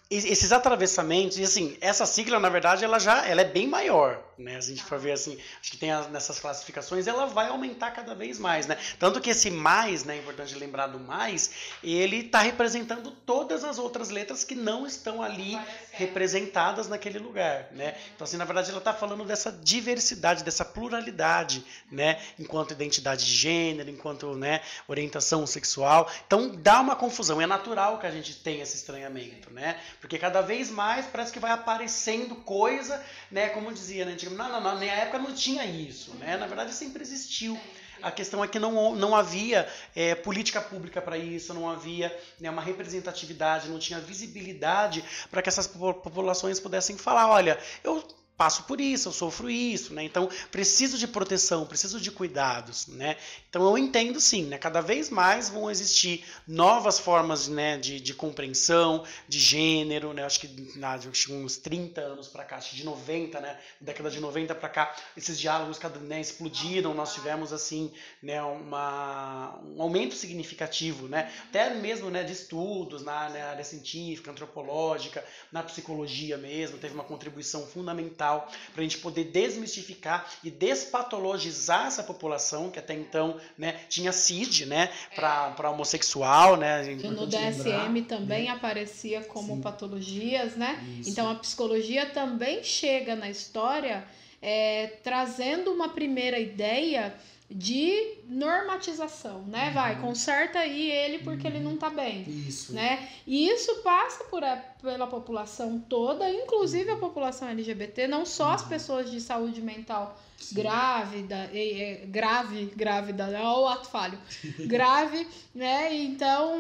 esses 0.10 0.52
atravessamentos, 0.52 1.38
e 1.38 1.44
assim, 1.44 1.78
essa 1.80 2.06
sigla, 2.06 2.40
na 2.40 2.50
verdade, 2.50 2.84
ela 2.84 3.00
já 3.00 3.26
ela 3.28 3.42
é 3.42 3.46
bem 3.46 3.68
maior, 3.68 4.20
né? 4.40 4.56
A 4.56 4.62
gente 4.62 4.84
for 4.84 4.98
ver 4.98 5.12
assim, 5.12 5.38
acho 5.62 5.72
que 5.72 5.78
tem 5.78 5.92
as- 5.92 6.10
nessas 6.10 6.40
classificações, 6.40 7.06
ela 7.08 7.26
vai 7.26 7.48
aumentar 7.48 7.92
cada 7.92 8.16
vez 8.16 8.40
mais, 8.40 8.66
né? 8.66 8.78
Tanto 8.98 9.20
que 9.20 9.30
esse 9.30 9.52
mais, 9.52 10.04
né, 10.04 10.16
é 10.16 10.20
importante 10.20 10.56
lembrar 10.56 10.88
do 10.88 11.00
mais, 11.00 11.52
ele 11.84 12.22
está 12.26 12.40
representando 12.42 13.12
todas 13.12 13.64
as 13.64 13.78
outras 13.78 14.10
letras 14.10 14.44
que 14.44 14.56
não 14.56 14.88
estão 14.88 15.22
ali 15.22 15.60
representadas 15.92 16.88
naquele 16.88 17.20
lugar, 17.20 17.68
né? 17.72 17.96
Então, 18.16 18.26
assim, 18.26 18.38
na 18.38 18.46
verdade, 18.46 18.70
ela 18.70 18.80
está 18.80 18.94
falando 18.94 19.26
dessa 19.26 19.52
diversidade, 19.52 20.44
dessa 20.44 20.64
pluralidade, 20.64 21.64
né? 21.92 22.20
Enquanto 22.40 22.72
identidade 22.72 23.26
de 23.26 23.34
gênero, 23.34 23.90
enquanto, 23.90 24.34
né, 24.36 24.62
orientação 24.88 25.46
sexual. 25.46 26.10
Então, 26.26 26.50
dá 26.56 26.80
uma 26.80 26.96
confusão. 26.96 27.42
É 27.42 27.46
natural 27.46 28.00
que 28.00 28.08
a 28.08 28.12
gente 28.12 28.36
tenha 28.36 28.64
esse 28.64 28.78
estranhamento, 28.78 29.52
né? 29.52 29.80
Porque 30.00 30.18
cada 30.18 30.42
vez 30.42 30.70
mais 30.72 31.06
parece 31.08 31.32
que 31.34 31.40
vai 31.40 31.52
aparecendo 31.52 32.36
coisa, 32.38 33.04
né? 33.30 33.50
Como 33.50 33.72
dizia, 33.74 34.06
né? 34.06 34.16
Antigamente, 34.32 34.36
Não, 34.38 34.50
não, 34.50 34.62
não, 34.62 34.74
na 34.74 34.80
minha 34.80 34.94
época 34.94 35.20
não 35.20 35.34
tinha 35.34 35.66
isso, 35.66 36.14
né? 36.16 36.38
Na 36.38 36.48
verdade, 36.48 36.74
sempre 36.74 37.02
existiu. 37.02 37.60
A 38.02 38.12
questão 38.12 38.42
é 38.42 38.48
que 38.48 38.58
não, 38.60 38.96
não 38.96 39.14
havia 39.14 39.68
é, 39.94 40.16
política 40.16 40.62
pública 40.62 41.02
para 41.02 41.18
isso, 41.18 41.54
não 41.54 41.70
havia 41.70 42.18
né, 42.40 42.50
uma 42.50 42.62
representatividade, 42.62 43.68
não 43.68 43.78
tinha 43.78 44.00
visibilidade 44.00 45.04
para 45.30 45.42
que 45.42 45.50
essas 45.50 45.68
popu- 45.68 46.02
populações 46.02 46.60
pudessem 46.62 46.98
falar: 46.98 47.28
olha, 47.30 47.60
eu 47.84 48.02
passo 48.40 48.64
por 48.64 48.80
isso, 48.80 49.10
eu 49.10 49.12
sofro 49.12 49.50
isso, 49.50 49.94
né? 49.94 50.02
Então 50.02 50.30
preciso 50.50 50.98
de 50.98 51.06
proteção, 51.06 51.66
preciso 51.66 52.00
de 52.00 52.10
cuidados, 52.10 52.88
né? 52.88 53.18
Então 53.50 53.68
eu 53.68 53.78
entendo 53.78 54.22
sim, 54.22 54.46
né? 54.46 54.58
Cada 54.58 54.80
vez 54.80 55.10
mais 55.10 55.50
vão 55.50 55.70
existir 55.70 56.24
novas 56.48 56.98
formas, 56.98 57.50
né, 57.50 57.78
de, 57.78 58.00
de 58.00 58.14
compreensão, 58.14 59.04
de 59.28 59.38
gênero, 59.38 60.14
né? 60.14 60.24
Acho 60.24 60.40
que 60.40 60.78
na, 60.78 60.98
uns 61.32 61.58
30 61.58 62.00
anos 62.00 62.30
para 62.30 62.46
cá, 62.46 62.56
acho 62.56 62.70
que 62.70 62.78
de 62.78 62.86
90, 62.86 63.42
né? 63.42 63.60
Década 63.82 64.10
de 64.10 64.22
90 64.22 64.56
para 64.56 64.70
cá, 64.70 64.96
esses 65.18 65.38
diálogos 65.38 65.78
cada, 65.78 66.00
né, 66.00 66.22
explodiram, 66.22 66.94
nós 66.94 67.14
tivemos 67.14 67.52
assim, 67.52 67.92
né, 68.24 68.42
uma, 68.42 69.60
um 69.66 69.82
aumento 69.82 70.16
significativo, 70.16 71.10
né? 71.10 71.30
Até 71.50 71.74
mesmo, 71.74 72.10
né, 72.10 72.24
de 72.24 72.32
estudos 72.32 73.04
na, 73.04 73.30
na 73.30 73.46
área 73.48 73.66
científica, 73.66 74.32
antropológica, 74.32 75.26
na 75.52 75.62
psicologia 75.62 76.38
mesmo, 76.38 76.78
teve 76.78 76.94
uma 76.94 77.04
contribuição 77.04 77.68
fundamental 77.68 78.29
para 78.38 78.80
a 78.80 78.84
gente 78.84 78.98
poder 79.00 79.26
desmistificar 79.26 80.30
e 80.44 80.50
despatologizar 80.52 81.88
essa 81.88 82.04
população 82.04 82.70
que 82.70 82.80
até 82.80 82.94
então 82.94 83.40
né, 83.58 83.80
tinha 83.90 84.12
CID 84.12 84.66
né, 84.66 84.90
para 85.16 85.70
homossexual. 85.72 86.58
Né, 86.58 86.84
Que 86.84 87.08
no 87.08 87.14
Importante 87.24 87.36
lembrar, 87.38 87.88
DSM 87.90 88.02
também 88.04 88.44
né? 88.46 88.50
aparecia 88.52 89.22
como 89.24 89.56
Sim. 89.56 89.62
patologias, 89.62 90.56
né? 90.56 90.80
Isso. 91.00 91.10
Então 91.10 91.30
a 91.30 91.36
psicologia 91.36 92.06
também 92.08 92.64
chega 92.64 93.16
na 93.16 93.30
história 93.30 94.06
é, 94.42 94.88
trazendo 95.04 95.72
uma 95.72 95.90
primeira 95.90 96.40
ideia 96.40 97.14
de 97.52 98.16
normatização, 98.28 99.42
né? 99.48 99.72
Vai, 99.74 99.96
Uhum. 99.96 100.02
conserta 100.02 100.60
aí 100.60 100.92
ele 100.92 101.20
porque 101.20 101.48
ele 101.48 101.60
não 101.60 101.78
tá 101.78 101.90
bem. 101.90 102.24
Isso. 102.28 102.74
Né? 102.74 103.10
E 103.26 103.50
isso 103.50 103.78
passa 103.78 104.24
por 104.26 104.44
a- 104.44 104.64
pela 104.82 105.06
população 105.08 105.78
toda, 105.90 106.30
inclusive 106.32 106.90
a 106.90 106.96
população 106.96 107.50
LGBT, 107.50 108.08
não 108.08 108.26
só 108.26 108.52
as 108.52 108.64
pessoas 108.64 109.12
de 109.12 109.20
saúde 109.20 109.62
mental 109.62 110.18
Sim. 110.38 110.56
grávida, 110.56 111.50
e- 111.52 111.82
e- 112.04 112.06
grave, 112.06 112.66
grávida, 112.76 113.26
olha 113.26 113.44
o 113.60 113.68
ato 113.68 113.90
falho, 113.90 114.18
grave, 114.68 115.28
né? 115.54 115.94
Então, 115.94 116.54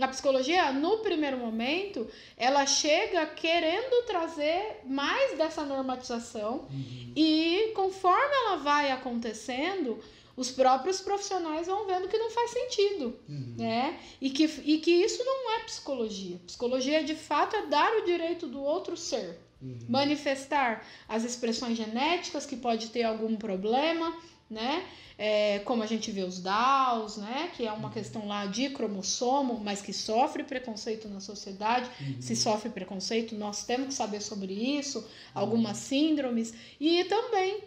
a 0.00 0.06
psicologia, 0.06 0.70
no 0.72 0.98
primeiro 0.98 1.36
momento, 1.38 2.06
ela 2.36 2.64
chega 2.64 3.26
querendo 3.26 4.06
trazer 4.06 4.82
mais 4.86 5.36
dessa 5.36 5.64
normatização 5.64 6.66
Uhum. 6.70 7.12
e 7.16 7.72
conforme 7.74 8.34
ela 8.46 8.56
vai 8.58 8.92
acontecendo, 8.92 9.98
os 10.38 10.50
próprios 10.52 11.00
profissionais 11.00 11.66
vão 11.66 11.84
vendo 11.86 12.06
que 12.08 12.16
não 12.16 12.30
faz 12.30 12.50
sentido 12.52 13.18
Uhum. 13.28 13.54
né? 13.58 13.98
E 14.20 14.30
que, 14.30 14.44
e 14.64 14.78
que 14.78 14.90
isso 14.90 15.22
não 15.24 15.50
é 15.56 15.64
psicologia. 15.64 16.38
Psicologia, 16.46 17.02
de 17.02 17.14
fato, 17.14 17.56
é 17.56 17.66
dar 17.66 17.92
o 17.96 18.04
direito 18.04 18.46
do 18.46 18.62
outro 18.62 18.96
ser. 18.96 19.38
Uhum. 19.60 19.78
Manifestar 19.88 20.86
as 21.08 21.24
expressões 21.24 21.76
genéticas 21.76 22.46
que 22.46 22.56
pode 22.56 22.90
ter 22.90 23.02
algum 23.02 23.36
problema, 23.36 24.16
né? 24.48 24.86
É, 25.20 25.58
como 25.60 25.82
a 25.82 25.86
gente 25.86 26.12
vê 26.12 26.22
os 26.22 26.38
DAOs, 26.40 27.16
né? 27.16 27.50
Que 27.56 27.66
é 27.66 27.72
uma 27.72 27.90
questão 27.90 28.28
lá 28.28 28.46
de 28.46 28.70
cromossomo, 28.70 29.60
mas 29.64 29.82
que 29.82 29.92
sofre 29.92 30.44
preconceito 30.44 31.08
na 31.08 31.18
sociedade. 31.18 31.90
Uhum. 32.00 32.22
Se 32.22 32.36
sofre 32.36 32.70
preconceito, 32.70 33.34
nós 33.34 33.64
temos 33.64 33.88
que 33.88 33.94
saber 33.94 34.20
sobre 34.20 34.52
isso, 34.52 35.04
algumas 35.34 35.76
síndromes. 35.78 36.54
E 36.78 37.02
também 37.04 37.64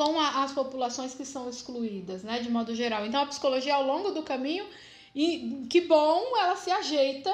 com 0.00 0.18
a- 0.18 0.42
as 0.44 0.52
populações 0.52 1.12
que 1.14 1.26
são 1.26 1.50
excluídas, 1.50 2.22
né, 2.22 2.38
de 2.40 2.48
modo 2.50 2.74
geral. 2.74 3.04
Então 3.04 3.20
a 3.20 3.26
psicologia 3.26 3.74
ao 3.74 3.86
longo 3.86 4.12
do 4.12 4.22
caminho 4.22 4.64
e 5.14 5.66
que 5.68 5.82
bom, 5.82 6.34
ela 6.38 6.56
se 6.56 6.70
ajeita 6.70 7.30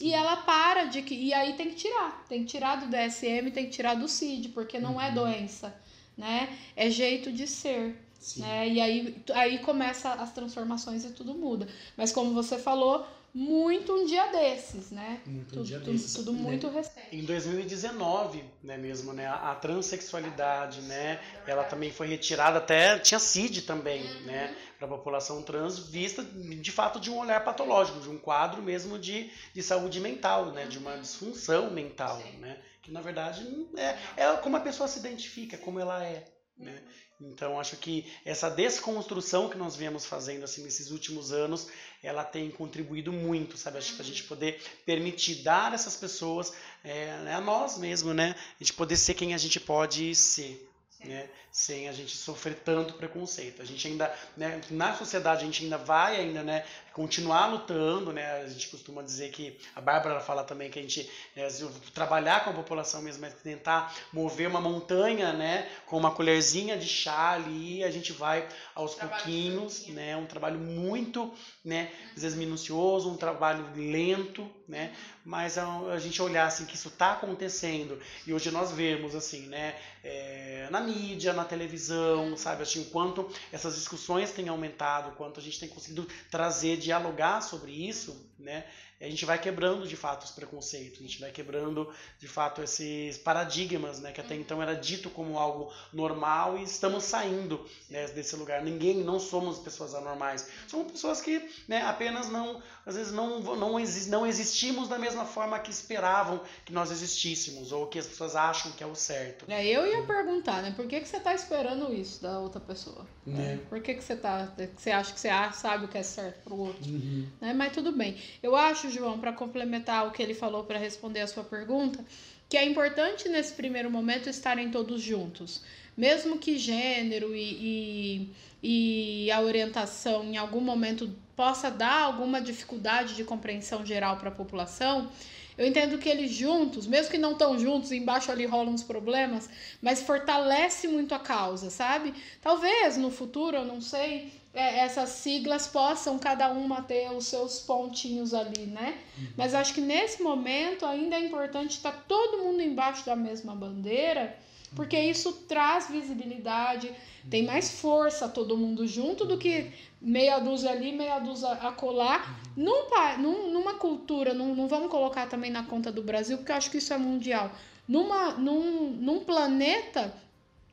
e 0.00 0.12
ela 0.12 0.36
para 0.38 0.84
de 0.86 1.00
que 1.02 1.14
e 1.14 1.32
aí 1.32 1.52
tem 1.52 1.68
que 1.70 1.76
tirar, 1.76 2.24
tem 2.28 2.40
que 2.40 2.46
tirar 2.46 2.74
do 2.80 2.86
DSM, 2.86 3.52
tem 3.52 3.66
que 3.66 3.70
tirar 3.70 3.94
do 3.94 4.08
CID, 4.08 4.48
porque 4.48 4.80
não 4.80 5.00
é 5.00 5.08
Uhum. 5.10 5.14
doença, 5.14 5.72
né? 6.16 6.48
É 6.74 6.90
jeito 6.90 7.30
de 7.30 7.46
ser, 7.46 7.96
Sim. 8.18 8.40
né? 8.40 8.68
E 8.68 8.80
aí 8.80 9.16
aí 9.32 9.58
começa 9.60 10.12
as 10.14 10.32
transformações 10.32 11.04
e 11.04 11.10
tudo 11.10 11.34
muda. 11.34 11.68
Mas 11.96 12.10
como 12.10 12.34
você 12.34 12.58
falou, 12.58 13.06
muito 13.34 13.92
um 13.94 14.04
dia 14.06 14.26
desses, 14.28 14.90
né? 14.90 15.20
Muito 15.26 15.54
Tudo, 15.54 15.64
dia 15.64 15.78
tudo- 15.78 15.92
desses, 15.92 16.12
tudo 16.14 16.32
né? 16.32 16.38
muito 16.40 16.68
recente. 16.68 17.08
Em 17.12 17.24
2019, 17.24 18.44
né, 18.62 18.76
mesmo, 18.76 19.12
né, 19.12 19.26
a, 19.26 19.52
a 19.52 19.54
transexualidade, 19.54 20.80
né, 20.82 21.20
ela 21.46 21.64
também 21.64 21.90
foi 21.90 22.06
retirada 22.06 22.58
até 22.58 22.98
tinha 22.98 23.18
CID 23.18 23.62
também, 23.62 24.02
né, 24.24 24.54
para 24.78 24.86
a 24.86 24.90
população 24.90 25.42
trans 25.42 25.78
vista 25.88 26.22
de 26.22 26.70
fato 26.72 27.00
de 27.00 27.10
um 27.10 27.18
olhar 27.18 27.42
patológico, 27.44 28.00
de 28.00 28.08
um 28.10 28.18
quadro 28.18 28.62
mesmo 28.62 28.98
de, 28.98 29.30
de 29.54 29.62
saúde 29.62 30.00
mental, 30.00 30.46
né, 30.52 30.66
de 30.66 30.78
uma 30.78 30.96
disfunção 30.98 31.70
mental, 31.70 32.18
né, 32.40 32.58
que 32.82 32.90
na 32.90 33.00
verdade 33.00 33.46
é, 33.76 33.96
é 34.24 34.36
como 34.36 34.56
a 34.56 34.60
pessoa 34.60 34.88
se 34.88 34.98
identifica, 34.98 35.56
como 35.58 35.78
ela 35.80 36.02
é, 36.04 36.24
né. 36.56 36.82
Então, 37.20 37.58
acho 37.58 37.76
que 37.76 38.06
essa 38.24 38.48
desconstrução 38.48 39.48
que 39.48 39.58
nós 39.58 39.74
viemos 39.74 40.06
fazendo 40.06 40.44
assim 40.44 40.62
nesses 40.62 40.90
últimos 40.90 41.32
anos, 41.32 41.68
ela 42.02 42.22
tem 42.22 42.48
contribuído 42.50 43.12
muito, 43.12 43.56
sabe? 43.56 43.78
Acho 43.78 43.96
que 43.96 44.02
a 44.02 44.04
gente 44.04 44.22
poder 44.24 44.62
permitir 44.86 45.42
dar 45.42 45.74
essas 45.74 45.96
pessoas, 45.96 46.52
é, 46.84 47.10
a 47.34 47.40
nós 47.40 47.76
mesmos, 47.76 48.14
né? 48.14 48.36
A 48.38 48.62
gente 48.62 48.72
poder 48.74 48.96
ser 48.96 49.14
quem 49.14 49.34
a 49.34 49.38
gente 49.38 49.58
pode 49.58 50.14
ser 50.14 50.68
né, 51.04 51.28
sem 51.50 51.88
a 51.88 51.92
gente 51.92 52.16
sofrer 52.16 52.54
tanto 52.64 52.94
preconceito. 52.94 53.62
A 53.62 53.64
gente 53.64 53.86
ainda, 53.86 54.14
né, 54.36 54.60
na 54.70 54.94
sociedade 54.94 55.42
a 55.42 55.44
gente 55.44 55.64
ainda 55.64 55.78
vai 55.78 56.16
ainda, 56.16 56.42
né, 56.42 56.64
continuar 56.98 57.46
lutando, 57.46 58.12
né? 58.12 58.42
A 58.42 58.48
gente 58.48 58.68
costuma 58.68 59.02
dizer 59.02 59.30
que 59.30 59.56
a 59.74 59.80
Bárbara 59.80 60.18
fala 60.18 60.42
também 60.42 60.68
que 60.68 60.80
a 60.80 60.82
gente 60.82 61.08
é, 61.36 61.46
trabalhar 61.94 62.42
com 62.42 62.50
a 62.50 62.52
população 62.52 63.00
mesmo 63.02 63.24
é 63.24 63.30
tentar 63.30 63.94
mover 64.12 64.48
uma 64.48 64.60
montanha, 64.60 65.32
né, 65.32 65.68
com 65.86 65.96
uma 65.96 66.10
colherzinha 66.10 66.76
de 66.76 66.88
chá 66.88 67.30
ali, 67.30 67.84
a 67.84 67.90
gente 67.90 68.12
vai 68.12 68.48
aos 68.74 68.94
trabalho 68.94 69.18
pouquinhos, 69.18 69.86
né, 69.88 70.16
um 70.16 70.26
trabalho 70.26 70.58
muito, 70.58 71.32
né, 71.64 71.92
às 72.16 72.22
vezes 72.22 72.36
minucioso, 72.36 73.10
um 73.10 73.16
trabalho 73.16 73.64
lento, 73.76 74.50
né, 74.66 74.92
mas 75.24 75.56
a, 75.56 75.66
a 75.92 75.98
gente 75.98 76.20
olhar 76.20 76.46
assim 76.46 76.64
que 76.66 76.74
isso 76.74 76.88
está 76.88 77.12
acontecendo 77.12 78.00
e 78.26 78.32
hoje 78.32 78.50
nós 78.50 78.72
vemos 78.72 79.14
assim, 79.14 79.46
né, 79.46 79.76
é, 80.02 80.68
na 80.70 80.80
mídia, 80.80 81.32
na 81.38 81.44
televisão, 81.44 82.36
sabe, 82.36 82.62
assim, 82.62 82.82
o 82.82 82.84
quanto 82.86 83.28
essas 83.50 83.74
discussões 83.74 84.30
têm 84.30 84.48
aumentado, 84.48 85.16
quanto 85.16 85.40
a 85.40 85.42
gente 85.42 85.58
tem 85.58 85.68
conseguido 85.68 86.06
trazer 86.30 86.76
dialogar 86.76 87.40
sobre 87.40 87.72
isso, 87.72 88.27
né, 88.38 88.64
a 89.00 89.04
gente 89.04 89.24
vai 89.24 89.38
quebrando 89.38 89.86
de 89.86 89.96
fato 89.96 90.24
os 90.24 90.32
preconceitos, 90.32 90.98
a 90.98 91.02
gente 91.02 91.20
vai 91.20 91.30
quebrando 91.30 91.88
de 92.18 92.26
fato 92.26 92.62
esses 92.62 93.16
paradigmas, 93.16 94.00
né, 94.00 94.10
que 94.10 94.20
até 94.20 94.34
então 94.34 94.60
era 94.60 94.74
dito 94.74 95.08
como 95.08 95.38
algo 95.38 95.72
normal 95.92 96.58
e 96.58 96.64
estamos 96.64 97.04
saindo 97.04 97.64
né, 97.88 98.08
desse 98.08 98.34
lugar. 98.34 98.62
Ninguém, 98.62 98.96
não 99.04 99.20
somos 99.20 99.58
pessoas 99.58 99.94
anormais, 99.94 100.48
somos 100.66 100.90
pessoas 100.90 101.20
que 101.20 101.48
né, 101.68 101.82
apenas 101.82 102.28
não, 102.28 102.60
às 102.84 102.96
vezes 102.96 103.12
não, 103.12 103.38
não, 103.40 103.78
não 103.78 104.26
existimos 104.26 104.88
da 104.88 104.98
mesma 104.98 105.24
forma 105.24 105.58
que 105.60 105.70
esperavam 105.70 106.40
que 106.64 106.72
nós 106.72 106.90
existíssemos 106.90 107.70
ou 107.70 107.86
que 107.86 108.00
as 108.00 108.06
pessoas 108.06 108.34
acham 108.34 108.72
que 108.72 108.82
é 108.82 108.86
o 108.86 108.96
certo. 108.96 109.44
É, 109.48 109.64
eu 109.64 109.86
ia 109.86 110.02
perguntar, 110.02 110.60
né, 110.60 110.72
por 110.74 110.88
que, 110.88 111.00
que 111.00 111.06
você 111.06 111.18
está 111.18 111.32
esperando 111.32 111.94
isso 111.94 112.20
da 112.20 112.40
outra 112.40 112.60
pessoa? 112.60 113.06
É. 113.28 113.58
Por 113.68 113.80
que, 113.80 113.94
que 113.94 114.02
você 114.02 114.16
tá, 114.16 114.52
que 114.56 114.80
você 114.80 114.90
acha 114.90 115.12
que 115.12 115.20
você 115.20 115.28
sabe 115.52 115.84
o 115.84 115.88
que 115.88 115.98
é 115.98 116.02
certo 116.02 116.42
para 116.42 116.54
o 116.54 116.58
outro? 116.58 116.90
Uhum. 116.90 117.28
Né, 117.40 117.52
mas 117.52 117.72
tudo 117.72 117.92
bem. 117.92 118.16
Eu 118.42 118.56
acho 118.56 118.90
João, 118.90 119.18
para 119.18 119.32
complementar 119.32 120.06
o 120.06 120.10
que 120.10 120.22
ele 120.22 120.34
falou 120.34 120.64
para 120.64 120.78
responder 120.78 121.20
a 121.20 121.26
sua 121.26 121.44
pergunta, 121.44 122.04
que 122.48 122.56
é 122.56 122.64
importante 122.64 123.28
nesse 123.28 123.52
primeiro 123.52 123.90
momento 123.90 124.28
estarem 124.28 124.70
todos 124.70 125.02
juntos. 125.02 125.62
Mesmo 125.96 126.38
que 126.38 126.56
gênero 126.56 127.34
e, 127.34 128.30
e, 128.62 129.26
e 129.26 129.30
a 129.30 129.40
orientação 129.40 130.24
em 130.24 130.36
algum 130.36 130.60
momento 130.60 131.12
possa 131.34 131.70
dar 131.70 132.02
alguma 132.02 132.40
dificuldade 132.40 133.14
de 133.14 133.24
compreensão 133.24 133.84
geral 133.84 134.16
para 134.16 134.28
a 134.28 134.32
população, 134.32 135.10
eu 135.58 135.66
entendo 135.66 135.98
que 135.98 136.08
eles 136.08 136.30
juntos, 136.30 136.86
mesmo 136.86 137.10
que 137.10 137.18
não 137.18 137.32
estão 137.32 137.58
juntos, 137.58 137.90
embaixo 137.90 138.30
ali 138.30 138.46
rolam 138.46 138.72
uns 138.72 138.84
problemas, 138.84 139.50
mas 139.82 140.00
fortalece 140.00 140.86
muito 140.86 141.12
a 141.16 141.18
causa, 141.18 141.68
sabe? 141.68 142.14
Talvez 142.40 142.96
no 142.96 143.10
futuro, 143.10 143.56
eu 143.56 143.64
não 143.64 143.80
sei, 143.80 144.32
é, 144.54 144.78
essas 144.78 145.08
siglas 145.08 145.66
possam 145.66 146.16
cada 146.16 146.48
uma 146.50 146.82
ter 146.82 147.10
os 147.10 147.26
seus 147.26 147.58
pontinhos 147.58 148.32
ali, 148.32 148.66
né? 148.66 148.98
Uhum. 149.18 149.26
Mas 149.36 149.52
acho 149.52 149.74
que 149.74 149.80
nesse 149.80 150.22
momento 150.22 150.86
ainda 150.86 151.16
é 151.16 151.26
importante 151.26 151.72
estar 151.72 152.04
todo 152.06 152.38
mundo 152.38 152.62
embaixo 152.62 153.04
da 153.04 153.16
mesma 153.16 153.52
bandeira, 153.54 154.38
porque 154.74 154.98
isso 154.98 155.32
traz 155.48 155.88
visibilidade, 155.88 156.92
tem 157.28 157.44
mais 157.44 157.80
força 157.80 158.28
todo 158.28 158.56
mundo 158.56 158.86
junto 158.86 159.24
do 159.24 159.38
que 159.38 159.70
meia 160.00 160.38
dúzia 160.38 160.70
ali, 160.70 160.92
meia 160.92 161.18
dúzia 161.18 161.50
a 161.50 161.72
colar. 161.72 162.38
Uhum. 162.56 162.64
Num, 162.64 163.18
num, 163.18 163.50
numa 163.50 163.74
cultura, 163.74 164.32
num, 164.32 164.54
não 164.54 164.68
vamos 164.68 164.90
colocar 164.90 165.28
também 165.28 165.50
na 165.50 165.64
conta 165.64 165.92
do 165.92 166.02
Brasil, 166.02 166.38
porque 166.38 166.52
eu 166.52 166.56
acho 166.56 166.70
que 166.70 166.78
isso 166.78 166.92
é 166.92 166.98
mundial. 166.98 167.52
Numa, 167.86 168.32
num, 168.32 168.90
num 168.90 169.20
planeta 169.20 170.14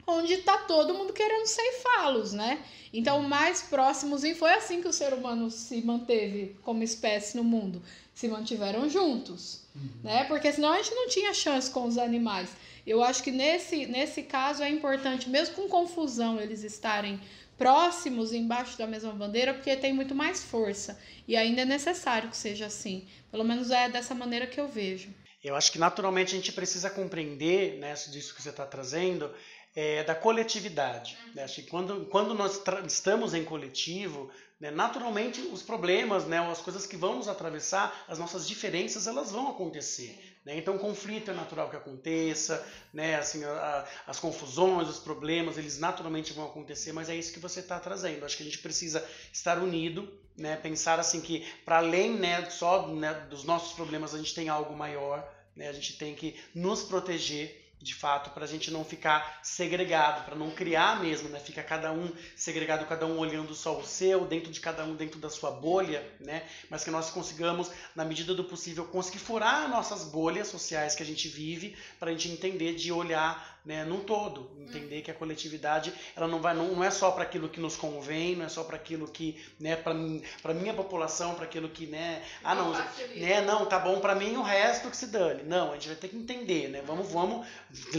onde 0.07 0.33
está 0.33 0.57
todo 0.59 0.93
mundo 0.93 1.13
querendo 1.13 1.47
ceifá-los, 1.47 2.31
né? 2.31 2.63
Então, 2.93 3.23
mais 3.23 3.63
próximos, 3.63 4.23
e 4.23 4.35
foi 4.35 4.53
assim 4.53 4.81
que 4.81 4.87
o 4.87 4.93
ser 4.93 5.13
humano 5.13 5.49
se 5.49 5.81
manteve 5.81 6.55
como 6.63 6.83
espécie 6.83 7.35
no 7.35 7.43
mundo, 7.43 7.81
se 8.15 8.29
mantiveram 8.29 8.89
juntos, 8.89 9.65
uhum. 9.75 9.89
né? 10.01 10.23
Porque 10.23 10.51
senão 10.51 10.71
a 10.71 10.77
gente 10.77 10.95
não 10.95 11.09
tinha 11.09 11.33
chance 11.33 11.69
com 11.69 11.85
os 11.85 11.97
animais. 11.97 12.49
Eu 12.87 13.03
acho 13.03 13.21
que 13.21 13.29
nesse, 13.29 13.85
nesse 13.85 14.23
caso 14.23 14.63
é 14.63 14.69
importante, 14.69 15.29
mesmo 15.29 15.55
com 15.55 15.67
confusão, 15.67 16.39
eles 16.39 16.63
estarem 16.63 17.19
próximos 17.57 18.31
embaixo 18.31 18.77
da 18.77 18.87
mesma 18.87 19.11
bandeira, 19.11 19.53
porque 19.53 19.75
tem 19.75 19.93
muito 19.93 20.15
mais 20.15 20.43
força. 20.43 20.97
E 21.27 21.35
ainda 21.35 21.61
é 21.61 21.65
necessário 21.65 22.29
que 22.29 22.37
seja 22.37 22.67
assim. 22.67 23.05
Pelo 23.29 23.43
menos 23.43 23.69
é 23.69 23.89
dessa 23.89 24.15
maneira 24.15 24.47
que 24.47 24.59
eu 24.59 24.67
vejo. 24.67 25.09
Eu 25.43 25.55
acho 25.55 25.71
que 25.71 25.77
naturalmente 25.77 26.33
a 26.33 26.37
gente 26.37 26.51
precisa 26.53 26.89
compreender, 26.89 27.77
né, 27.77 27.93
disso 27.93 28.33
que 28.33 28.41
você 28.41 28.49
está 28.49 28.65
trazendo, 28.65 29.31
é, 29.75 30.03
da 30.03 30.15
coletividade. 30.15 31.17
Né? 31.33 31.43
Acho 31.43 31.55
que 31.55 31.69
quando, 31.69 32.05
quando 32.05 32.33
nós 32.33 32.61
estamos 32.87 33.33
em 33.33 33.43
coletivo, 33.43 34.31
né, 34.57 34.71
naturalmente 34.71 35.41
os 35.41 35.61
problemas, 35.61 36.25
né, 36.25 36.39
as 36.49 36.61
coisas 36.61 36.87
que 36.87 36.95
vão 36.95 37.17
nos 37.17 37.27
atravessar, 37.27 38.05
as 38.07 38.17
nossas 38.17 38.47
diferenças, 38.47 39.05
elas 39.05 39.31
vão 39.31 39.49
acontecer. 39.49 40.17
Né? 40.45 40.57
Então, 40.57 40.77
o 40.77 40.79
conflito 40.79 41.29
é 41.29 41.33
natural 41.33 41.69
que 41.69 41.75
aconteça, 41.75 42.65
né, 42.93 43.15
assim, 43.15 43.43
a, 43.43 43.85
as 44.07 44.17
confusões, 44.17 44.87
os 44.87 44.99
problemas, 44.99 45.57
eles 45.57 45.77
naturalmente 45.77 46.31
vão 46.31 46.45
acontecer, 46.45 46.93
mas 46.93 47.09
é 47.09 47.15
isso 47.15 47.33
que 47.33 47.39
você 47.39 47.59
está 47.59 47.77
trazendo. 47.77 48.23
Acho 48.23 48.37
que 48.37 48.43
a 48.43 48.45
gente 48.45 48.59
precisa 48.59 49.05
estar 49.33 49.57
unido, 49.57 50.07
né, 50.37 50.55
pensar 50.55 50.99
assim 50.99 51.19
que, 51.19 51.45
para 51.65 51.77
além 51.77 52.13
né, 52.13 52.49
só 52.49 52.87
né, 52.87 53.13
dos 53.29 53.43
nossos 53.43 53.73
problemas, 53.73 54.15
a 54.15 54.17
gente 54.17 54.33
tem 54.33 54.47
algo 54.47 54.73
maior, 54.73 55.27
né, 55.53 55.67
a 55.67 55.73
gente 55.73 55.97
tem 55.97 56.15
que 56.15 56.39
nos 56.53 56.81
proteger 56.83 57.64
de 57.81 57.93
fato, 57.93 58.31
para 58.31 58.45
a 58.45 58.47
gente 58.47 58.71
não 58.71 58.83
ficar 58.83 59.39
segregado, 59.43 60.25
para 60.25 60.35
não 60.35 60.49
criar 60.51 60.99
mesmo, 61.01 61.29
né? 61.29 61.39
Fica 61.39 61.61
cada 61.61 61.91
um 61.91 62.11
segregado, 62.35 62.85
cada 62.85 63.05
um 63.05 63.19
olhando 63.19 63.53
só 63.53 63.77
o 63.77 63.85
seu, 63.85 64.25
dentro 64.25 64.51
de 64.51 64.59
cada 64.59 64.83
um, 64.83 64.95
dentro 64.95 65.19
da 65.19 65.29
sua 65.29 65.51
bolha, 65.51 66.03
né? 66.19 66.43
Mas 66.69 66.83
que 66.83 66.91
nós 66.91 67.09
consigamos, 67.09 67.69
na 67.95 68.03
medida 68.03 68.33
do 68.33 68.43
possível, 68.43 68.85
conseguir 68.85 69.19
furar 69.19 69.69
nossas 69.69 70.03
bolhas 70.03 70.47
sociais 70.47 70.95
que 70.95 71.03
a 71.03 71.05
gente 71.05 71.27
vive, 71.27 71.75
para 71.99 72.09
a 72.09 72.13
gente 72.13 72.29
entender 72.29 72.75
de 72.75 72.91
olhar 72.91 73.54
né, 73.65 73.83
num 73.83 73.99
todo, 73.99 74.51
entender 74.59 75.01
que 75.01 75.11
a 75.11 75.13
coletividade 75.13 75.93
ela 76.15 76.27
não 76.27 76.41
vai 76.41 76.53
não, 76.53 76.75
não 76.75 76.83
é 76.83 76.91
só 76.91 77.11
para 77.11 77.23
aquilo 77.23 77.49
que 77.49 77.59
nos 77.59 77.75
convém, 77.75 78.35
não 78.35 78.45
é 78.45 78.49
só 78.49 78.63
para 78.63 78.75
aquilo 78.75 79.07
que, 79.07 79.41
né, 79.59 79.75
para 79.75 80.53
minha 80.53 80.73
população, 80.73 81.35
para 81.35 81.45
aquilo 81.45 81.69
que, 81.69 81.87
né, 81.87 82.21
ah 82.43 82.55
não, 82.55 82.71
né, 82.71 83.41
não, 83.41 83.65
tá 83.65 83.79
bom 83.79 83.99
para 83.99 84.15
mim 84.15 84.35
o 84.35 84.43
resto 84.43 84.89
que 84.89 84.97
se 84.97 85.07
dane. 85.07 85.43
Não, 85.43 85.71
a 85.71 85.73
gente 85.75 85.87
vai 85.87 85.95
ter 85.95 86.07
que 86.09 86.17
entender, 86.17 86.69
né? 86.69 86.83
Vamos, 86.85 87.11
vamos 87.11 87.47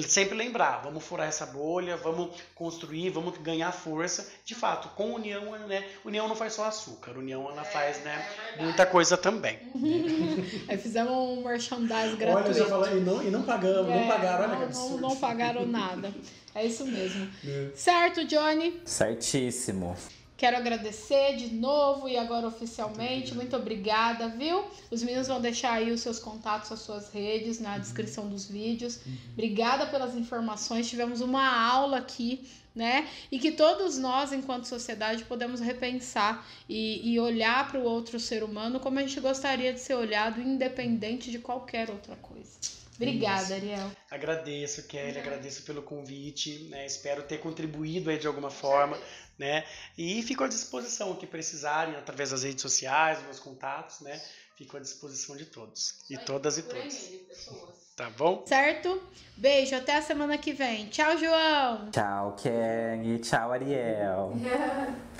sempre 0.06 0.36
lembrar, 0.36 0.82
vamos 0.82 1.04
furar 1.04 1.28
essa 1.28 1.46
bolha, 1.46 1.96
vamos 1.96 2.30
construir, 2.54 3.10
vamos 3.10 3.36
ganhar 3.38 3.72
força. 3.72 4.30
De 4.44 4.54
fato, 4.54 4.88
com 4.90 5.12
união, 5.12 5.52
né, 5.66 5.84
união 6.04 6.28
não 6.28 6.36
faz 6.36 6.54
só 6.54 6.64
açúcar, 6.64 7.12
união 7.12 7.50
ela 7.50 7.62
é, 7.62 7.64
faz, 7.64 7.98
né, 8.00 8.26
é 8.56 8.62
muita 8.62 8.86
coisa 8.86 9.16
também. 9.16 9.58
Aí 10.68 10.78
fizemos 10.78 11.12
um 11.12 11.44
merchandise 11.44 12.16
gratuito. 12.16 12.48
Olha, 12.48 12.54
já 12.54 12.66
falei, 12.66 12.98
e 12.98 13.00
não, 13.00 13.22
e 13.22 13.30
não 13.30 13.42
pagamos, 13.42 13.90
é, 13.90 14.00
não 14.00 14.08
pagaram, 14.08 14.44
olha 14.44 14.48
não, 14.48 14.56
que 14.58 14.64
absurdo. 14.64 15.00
Não, 15.00 15.08
não 15.08 15.16
pagaram 15.16 15.55
nada. 15.64 16.12
É 16.54 16.66
isso 16.66 16.84
mesmo. 16.84 17.28
É. 17.46 17.70
Certo, 17.74 18.24
Johnny? 18.24 18.80
Certíssimo. 18.84 19.96
Quero 20.36 20.58
agradecer 20.58 21.36
de 21.36 21.54
novo 21.54 22.06
e 22.06 22.18
agora 22.18 22.46
oficialmente. 22.46 23.34
Muito 23.34 23.56
obrigada, 23.56 24.28
viu? 24.28 24.64
Os 24.90 25.02
meninos 25.02 25.28
vão 25.28 25.40
deixar 25.40 25.72
aí 25.72 25.90
os 25.90 26.02
seus 26.02 26.18
contatos, 26.18 26.70
as 26.70 26.80
suas 26.80 27.10
redes 27.10 27.58
na 27.58 27.78
descrição 27.78 28.28
dos 28.28 28.46
vídeos. 28.46 29.00
Obrigada 29.32 29.86
pelas 29.86 30.14
informações. 30.14 30.90
Tivemos 30.90 31.22
uma 31.22 31.48
aula 31.48 31.96
aqui, 31.96 32.46
né? 32.74 33.08
E 33.32 33.38
que 33.38 33.52
todos 33.52 33.96
nós, 33.96 34.30
enquanto 34.30 34.66
sociedade, 34.66 35.24
podemos 35.24 35.58
repensar 35.58 36.46
e, 36.68 37.14
e 37.14 37.18
olhar 37.18 37.70
para 37.70 37.80
o 37.80 37.84
outro 37.84 38.20
ser 38.20 38.44
humano 38.44 38.78
como 38.78 38.98
a 38.98 39.02
gente 39.02 39.18
gostaria 39.20 39.72
de 39.72 39.80
ser 39.80 39.94
olhado, 39.94 40.38
independente 40.38 41.30
de 41.30 41.38
qualquer 41.38 41.88
outra 41.88 42.14
coisa. 42.16 42.75
Obrigada. 42.96 43.54
Ariel. 43.54 43.90
Agradeço, 44.10 44.82
Kelly, 44.84 45.18
agradeço 45.18 45.62
pelo 45.62 45.82
convite, 45.82 46.68
né? 46.70 46.86
Espero 46.86 47.22
ter 47.22 47.38
contribuído 47.38 48.10
aí 48.10 48.18
de 48.18 48.26
alguma 48.26 48.50
forma, 48.50 48.98
né? 49.38 49.64
E 49.96 50.22
fico 50.22 50.44
à 50.44 50.48
disposição, 50.48 51.10
o 51.10 51.16
que 51.16 51.26
precisarem, 51.26 51.94
através 51.94 52.30
das 52.30 52.42
redes 52.42 52.62
sociais, 52.62 53.22
meus 53.22 53.38
contatos, 53.38 54.00
né? 54.00 54.20
Fico 54.56 54.76
à 54.76 54.80
disposição 54.80 55.36
de 55.36 55.44
todos. 55.44 55.96
E 56.08 56.16
todas 56.16 56.56
e 56.56 56.62
todos. 56.62 57.10
Tá 57.94 58.10
bom? 58.10 58.42
Certo? 58.46 59.02
Beijo, 59.36 59.74
até 59.74 59.96
a 59.96 60.02
semana 60.02 60.38
que 60.38 60.52
vem. 60.52 60.88
Tchau, 60.88 61.16
João. 61.18 61.90
Tchau, 61.90 62.36
Kelly. 62.36 63.18
Tchau, 63.18 63.52
Ariel. 63.52 64.32